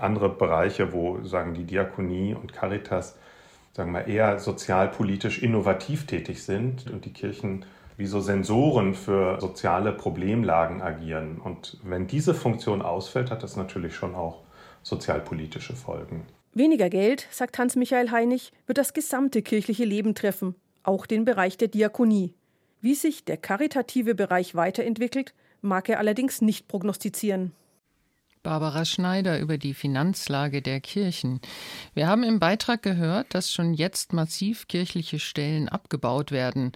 [0.00, 3.16] andere Bereiche, wo sagen die Diakonie und Caritas
[3.72, 7.66] sagen wir eher sozialpolitisch innovativ tätig sind und die Kirchen
[7.98, 11.38] wie so Sensoren für soziale Problemlagen agieren.
[11.42, 14.42] Und wenn diese Funktion ausfällt, hat das natürlich schon auch
[14.82, 16.22] sozialpolitische Folgen.
[16.54, 21.68] Weniger Geld, sagt Hans-Michael Heinig, wird das gesamte kirchliche Leben treffen, auch den Bereich der
[21.68, 22.32] Diakonie.
[22.80, 27.52] Wie sich der karitative Bereich weiterentwickelt, mag er allerdings nicht prognostizieren.
[28.46, 31.40] Barbara Schneider über die Finanzlage der Kirchen.
[31.94, 36.70] Wir haben im Beitrag gehört, dass schon jetzt massiv kirchliche Stellen abgebaut werden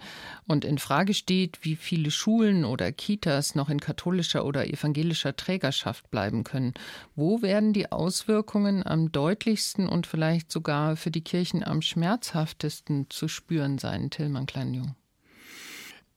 [0.45, 6.11] und in Frage steht, wie viele Schulen oder Kitas noch in katholischer oder evangelischer Trägerschaft
[6.11, 6.73] bleiben können.
[7.15, 13.29] Wo werden die Auswirkungen am deutlichsten und vielleicht sogar für die Kirchen am schmerzhaftesten zu
[13.29, 14.95] spüren sein, Tillmann Kleinjung?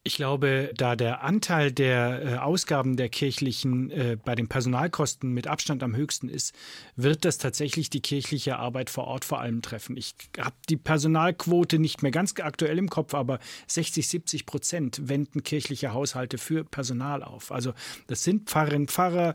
[0.06, 5.46] Ich glaube, da der Anteil der äh, Ausgaben der kirchlichen äh, bei den Personalkosten mit
[5.46, 6.54] Abstand am höchsten ist,
[6.94, 9.96] wird das tatsächlich die kirchliche Arbeit vor Ort vor allem treffen.
[9.96, 15.42] Ich habe die Personalquote nicht mehr ganz aktuell im Kopf, aber 60, 70 Prozent wenden
[15.42, 17.50] kirchliche Haushalte für Personal auf.
[17.50, 17.72] Also
[18.06, 19.32] das sind Pfarrerinnen, Pfarrer,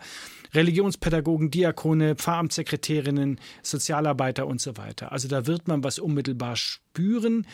[0.54, 5.12] Religionspädagogen, Diakone, Pfarramtssekretärinnen, Sozialarbeiter und so weiter.
[5.12, 6.56] Also da wird man was unmittelbar
[7.00, 7.48] spüren.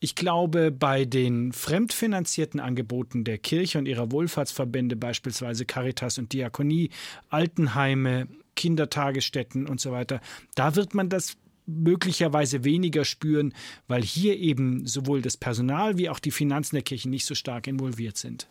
[0.00, 6.90] Ich glaube, bei den fremdfinanzierten Angeboten der Kirche und ihrer Wohlfahrtsverbände, beispielsweise Caritas und Diakonie,
[7.28, 10.20] Altenheime, Kindertagesstätten und so weiter,
[10.54, 11.36] da wird man das
[11.66, 13.54] möglicherweise weniger spüren,
[13.86, 17.66] weil hier eben sowohl das Personal wie auch die Finanzen der Kirche nicht so stark
[17.66, 18.48] involviert sind.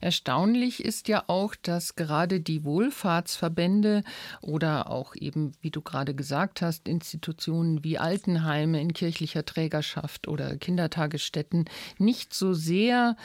[0.00, 4.04] Erstaunlich ist ja auch, dass gerade die Wohlfahrtsverbände
[4.40, 10.56] oder auch eben, wie du gerade gesagt hast, Institutionen wie Altenheime in kirchlicher Trägerschaft oder
[10.56, 11.66] Kindertagesstätten
[11.98, 13.16] nicht so sehr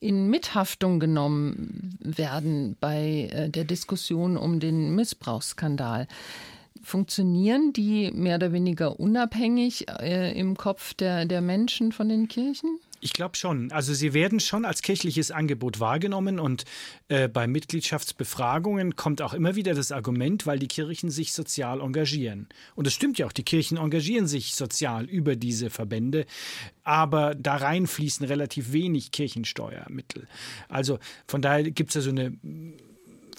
[0.00, 6.06] in Mithaftung genommen werden bei äh, der Diskussion um den Missbrauchsskandal.
[6.82, 12.78] Funktionieren die mehr oder weniger unabhängig äh, im Kopf der, der Menschen von den Kirchen?
[13.04, 13.70] Ich glaube schon.
[13.70, 16.64] Also sie werden schon als kirchliches Angebot wahrgenommen und
[17.08, 22.48] äh, bei Mitgliedschaftsbefragungen kommt auch immer wieder das Argument, weil die Kirchen sich sozial engagieren.
[22.74, 26.24] Und es stimmt ja auch, die Kirchen engagieren sich sozial über diese Verbände,
[26.82, 30.26] aber da rein fließen relativ wenig Kirchensteuermittel.
[30.70, 30.98] Also
[31.28, 32.32] von daher gibt es ja so eine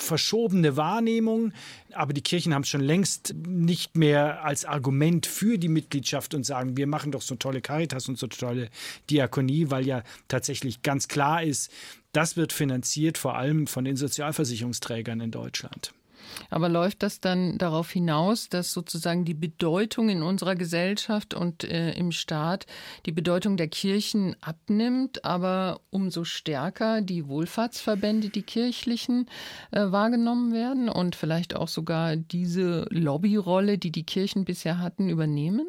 [0.02, 1.54] verschobene Wahrnehmung,
[1.94, 6.46] aber die Kirchen haben es schon längst nicht mehr als Argument für die Mitgliedschaft und
[6.46, 8.70] sagen, wir machen doch so tolle Caritas und so tolle
[9.10, 11.72] Diakonie, weil ja tatsächlich ganz klar ist,
[12.12, 15.94] das wird finanziert vor allem von den Sozialversicherungsträgern in Deutschland.
[16.50, 21.92] Aber läuft das dann darauf hinaus, dass sozusagen die Bedeutung in unserer Gesellschaft und äh,
[21.94, 22.66] im Staat,
[23.06, 29.30] die Bedeutung der Kirchen abnimmt, aber umso stärker die Wohlfahrtsverbände, die kirchlichen,
[29.72, 35.68] äh, wahrgenommen werden und vielleicht auch sogar diese Lobbyrolle, die die Kirchen bisher hatten, übernehmen?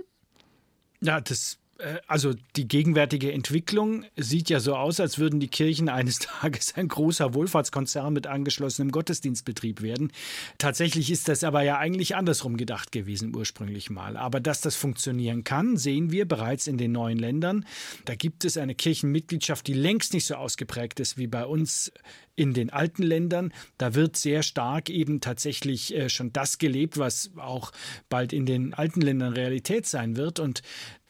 [1.01, 1.59] Ja, das
[2.07, 6.89] also die gegenwärtige Entwicklung sieht ja so aus, als würden die Kirchen eines Tages ein
[6.89, 10.13] großer Wohlfahrtskonzern mit angeschlossenem Gottesdienstbetrieb werden.
[10.59, 14.17] Tatsächlich ist das aber ja eigentlich andersrum gedacht gewesen ursprünglich mal.
[14.17, 17.67] Aber dass das funktionieren kann, sehen wir bereits in den neuen Ländern.
[18.07, 21.93] Da gibt es eine Kirchenmitgliedschaft, die längst nicht so ausgeprägt ist wie bei uns
[22.37, 23.53] in den alten Ländern.
[23.79, 27.73] Da wird sehr stark eben tatsächlich äh, schon das gelebt, was auch
[28.09, 30.39] bald in den alten Ländern Realität sein wird.
[30.39, 30.63] Und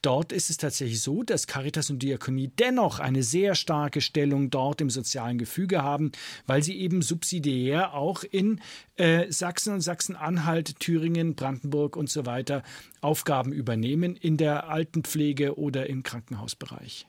[0.07, 4.81] Dort ist es tatsächlich so, dass Caritas und Diakonie dennoch eine sehr starke Stellung dort
[4.81, 6.13] im sozialen Gefüge haben,
[6.47, 8.61] weil sie eben subsidiär auch in
[8.95, 12.63] äh, Sachsen und Sachsen-Anhalt, Thüringen, Brandenburg und so weiter
[13.01, 17.09] Aufgaben übernehmen in der Altenpflege oder im Krankenhausbereich.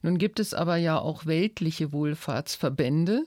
[0.00, 3.24] Nun gibt es aber ja auch weltliche Wohlfahrtsverbände.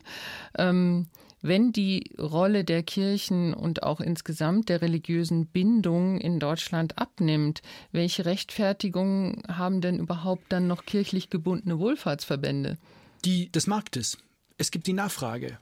[0.57, 1.07] Ähm,
[1.41, 7.61] wenn die Rolle der Kirchen und auch insgesamt der religiösen Bindung in Deutschland abnimmt,
[7.91, 12.77] welche Rechtfertigung haben denn überhaupt dann noch kirchlich gebundene Wohlfahrtsverbände?
[13.25, 14.17] Die des Marktes.
[14.57, 15.57] Es gibt die Nachfrage.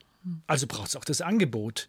[0.47, 1.87] Also braucht es auch das Angebot.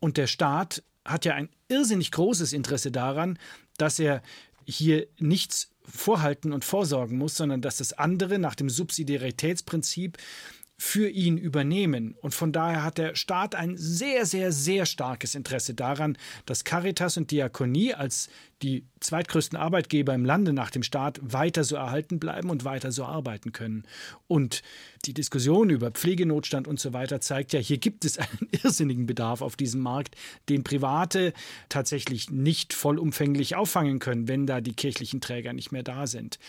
[0.00, 3.38] Und der Staat hat ja ein irrsinnig großes Interesse daran,
[3.76, 4.22] dass er
[4.64, 10.18] hier nichts vorhalten und vorsorgen muss, sondern dass das andere nach dem Subsidiaritätsprinzip
[10.82, 12.16] für ihn übernehmen.
[12.20, 17.16] Und von daher hat der Staat ein sehr, sehr, sehr starkes Interesse daran, dass Caritas
[17.16, 18.28] und Diakonie als
[18.62, 23.04] die zweitgrößten Arbeitgeber im Lande nach dem Staat weiter so erhalten bleiben und weiter so
[23.04, 23.84] arbeiten können.
[24.26, 24.62] Und
[25.04, 29.40] die Diskussion über Pflegenotstand und so weiter zeigt ja, hier gibt es einen irrsinnigen Bedarf
[29.40, 30.16] auf diesem Markt,
[30.48, 31.32] den Private
[31.68, 36.40] tatsächlich nicht vollumfänglich auffangen können, wenn da die kirchlichen Träger nicht mehr da sind.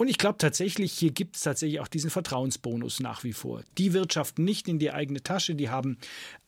[0.00, 3.60] Und ich glaube tatsächlich, hier gibt es tatsächlich auch diesen Vertrauensbonus nach wie vor.
[3.76, 5.98] Die wirtschaften nicht in die eigene Tasche, die haben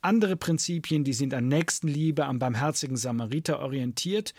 [0.01, 4.33] andere Prinzipien, die sind an Nächstenliebe, am barmherzigen Samariter orientiert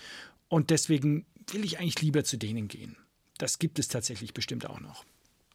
[0.47, 2.97] und deswegen will ich eigentlich lieber zu denen gehen.
[3.37, 5.05] Das gibt es tatsächlich bestimmt auch noch.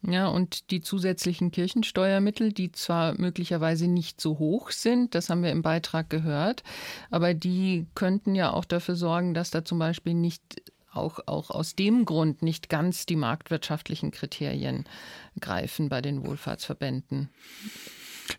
[0.02, 5.50] Ja, und die zusätzlichen Kirchensteuermittel, die zwar möglicherweise nicht so hoch sind, das haben wir
[5.50, 6.62] im Beitrag gehört,
[7.10, 10.62] aber die könnten ja auch dafür sorgen, dass da zum Beispiel nicht
[10.92, 14.84] auch, auch aus dem Grund nicht ganz die marktwirtschaftlichen Kriterien
[15.40, 17.28] greifen bei den Wohlfahrtsverbänden.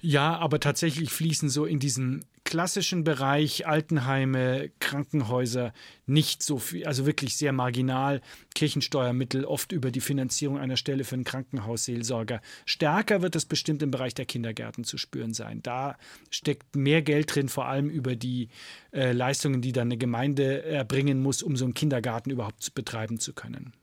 [0.02, 5.72] Ja, aber tatsächlich fließen so in diesen klassischen Bereich Altenheime, Krankenhäuser
[6.08, 8.22] nicht so viel, also wirklich sehr marginal
[8.56, 12.42] Kirchensteuermittel, oft über die Finanzierung einer Stelle für einen Krankenhausseelsorger.
[12.66, 15.62] Stärker wird es bestimmt im Bereich der Kindergärten zu spüren sein.
[15.62, 15.98] Da
[16.32, 18.50] steckt mehr Geld drin, vor allem über die
[18.92, 23.34] äh, Leistungen, die dann eine Gemeinde erbringen muss, um so einen Kindergarten überhaupt betreiben zu
[23.34, 23.74] können.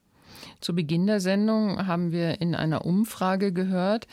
[0.60, 4.06] Zu Beginn der Sendung haben wir in einer Umfrage gehört,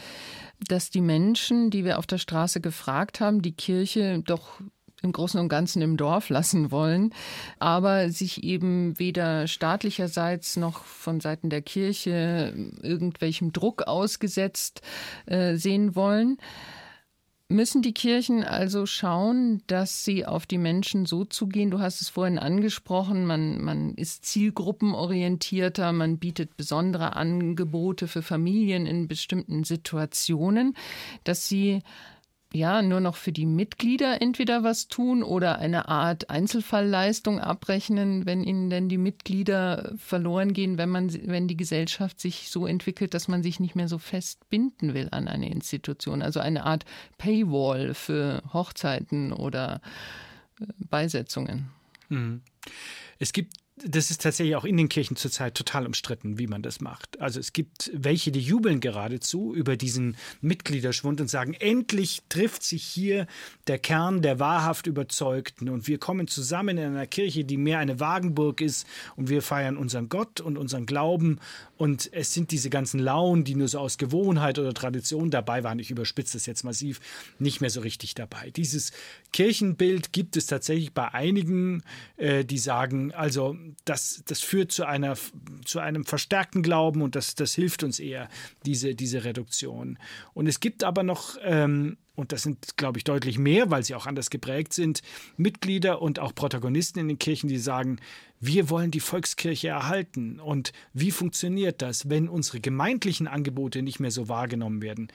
[0.67, 4.61] dass die Menschen, die wir auf der Straße gefragt haben, die Kirche doch
[5.03, 7.13] im Großen und Ganzen im Dorf lassen wollen,
[7.59, 14.81] aber sich eben weder staatlicherseits noch von Seiten der Kirche irgendwelchem Druck ausgesetzt
[15.25, 16.37] äh, sehen wollen.
[17.49, 21.69] Müssen die Kirchen also schauen, dass sie auf die Menschen so zugehen?
[21.71, 28.85] Du hast es vorhin angesprochen, man, man ist zielgruppenorientierter, man bietet besondere Angebote für Familien
[28.85, 30.75] in bestimmten Situationen,
[31.25, 31.83] dass sie
[32.53, 38.43] ja nur noch für die Mitglieder entweder was tun oder eine Art Einzelfallleistung abrechnen, wenn
[38.43, 43.27] ihnen denn die Mitglieder verloren gehen, wenn man wenn die Gesellschaft sich so entwickelt, dass
[43.27, 46.85] man sich nicht mehr so fest binden will an eine Institution, also eine Art
[47.17, 49.81] Paywall für Hochzeiten oder
[50.61, 51.69] äh, Beisetzungen.
[52.09, 52.41] Mhm.
[53.19, 56.79] Es gibt das ist tatsächlich auch in den Kirchen zurzeit total umstritten, wie man das
[56.79, 57.19] macht.
[57.19, 62.83] Also es gibt welche, die jubeln geradezu über diesen Mitgliederschwund und sagen, endlich trifft sich
[62.83, 63.25] hier
[63.65, 67.99] der Kern der wahrhaft Überzeugten und wir kommen zusammen in einer Kirche, die mehr eine
[67.99, 71.39] Wagenburg ist und wir feiern unseren Gott und unseren Glauben
[71.75, 75.79] und es sind diese ganzen Launen, die nur so aus Gewohnheit oder Tradition dabei waren,
[75.79, 77.01] ich überspitze das jetzt massiv,
[77.39, 78.51] nicht mehr so richtig dabei.
[78.51, 78.91] Dieses
[79.31, 81.81] Kirchenbild gibt es tatsächlich bei einigen,
[82.17, 85.15] äh, die sagen, also das, das führt zu, einer,
[85.65, 88.29] zu einem verstärkten Glauben und das, das hilft uns eher,
[88.65, 89.97] diese, diese Reduktion.
[90.33, 93.95] Und es gibt aber noch, ähm, und das sind, glaube ich, deutlich mehr, weil sie
[93.95, 95.01] auch anders geprägt sind,
[95.35, 97.99] Mitglieder und auch Protagonisten in den Kirchen, die sagen,
[98.39, 100.39] wir wollen die Volkskirche erhalten.
[100.39, 105.07] Und wie funktioniert das, wenn unsere gemeindlichen Angebote nicht mehr so wahrgenommen werden?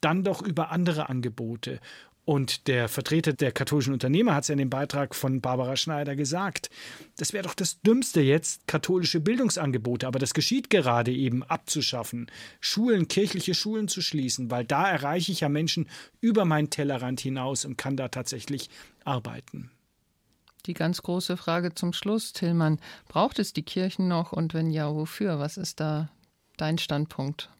[0.00, 1.80] Dann doch über andere Angebote.
[2.26, 6.16] Und der Vertreter der katholischen Unternehmer hat es ja in dem Beitrag von Barbara Schneider
[6.16, 6.70] gesagt.
[7.18, 12.28] Das wäre doch das Dümmste jetzt, katholische Bildungsangebote, aber das geschieht gerade eben abzuschaffen,
[12.60, 15.88] Schulen, kirchliche Schulen zu schließen, weil da erreiche ich ja Menschen
[16.20, 18.70] über meinen Tellerrand hinaus und kann da tatsächlich
[19.04, 19.70] arbeiten.
[20.66, 22.80] Die ganz große Frage zum Schluss, Tillmann.
[23.06, 25.38] Braucht es die Kirchen noch und wenn ja, wofür?
[25.38, 26.10] Was ist da
[26.56, 27.50] dein Standpunkt?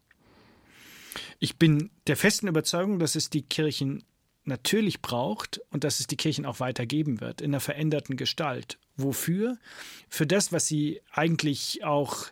[1.39, 4.03] Ich bin der festen Überzeugung, dass es die Kirchen
[4.47, 8.79] natürlich braucht und dass es die Kirchen auch weitergeben wird in einer veränderten Gestalt.
[8.97, 9.59] Wofür?
[10.09, 12.27] Für das, was sie eigentlich auch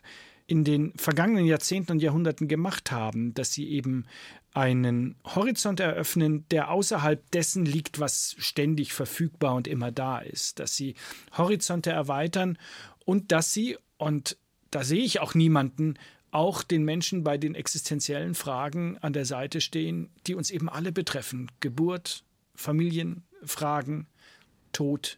[0.47, 4.05] in den vergangenen Jahrzehnten und Jahrhunderten gemacht haben, dass sie eben
[4.53, 10.75] einen Horizont eröffnen, der außerhalb dessen liegt, was ständig verfügbar und immer da ist, dass
[10.75, 10.95] sie
[11.37, 12.57] Horizonte erweitern
[13.05, 14.37] und dass sie, und
[14.71, 15.95] da sehe ich auch niemanden,
[16.35, 20.91] auch den Menschen bei den existenziellen Fragen an der Seite stehen, die uns eben alle
[20.91, 21.49] betreffen.
[21.61, 22.25] Geburt,
[22.55, 24.07] Familienfragen,
[24.73, 25.17] Tod.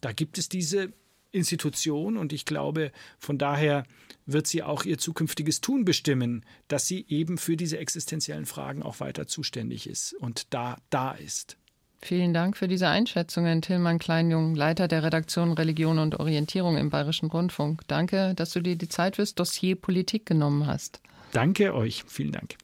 [0.00, 0.92] Da gibt es diese
[1.30, 2.90] Institution und ich glaube,
[3.20, 3.84] von daher
[4.26, 8.98] wird sie auch ihr zukünftiges Tun bestimmen, dass sie eben für diese existenziellen Fragen auch
[8.98, 11.59] weiter zuständig ist und da da ist.
[12.02, 17.30] Vielen Dank für diese Einschätzungen, Tillmann Kleinjung, Leiter der Redaktion Religion und Orientierung im Bayerischen
[17.30, 17.82] Rundfunk.
[17.88, 21.00] Danke, dass du dir die Zeit fürs Dossier Politik genommen hast.
[21.32, 22.56] Danke euch, vielen Dank.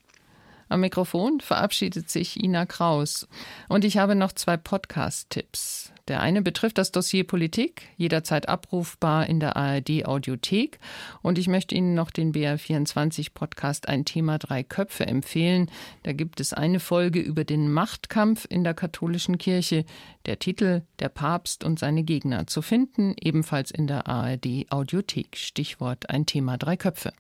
[0.69, 3.29] Am Mikrofon verabschiedet sich Ina Kraus.
[3.69, 5.93] Und ich habe noch zwei Podcast-Tipps.
[6.09, 10.79] Der eine betrifft das Dossier Politik, jederzeit abrufbar in der ARD Audiothek.
[11.21, 15.69] Und ich möchte Ihnen noch den BR24 Podcast Ein Thema drei Köpfe empfehlen.
[16.05, 19.85] Da gibt es eine Folge über den Machtkampf in der katholischen Kirche.
[20.27, 25.37] Der Titel Der Papst und seine Gegner zu finden, ebenfalls in der ARD Audiothek.
[25.37, 27.13] Stichwort Ein Thema drei Köpfe.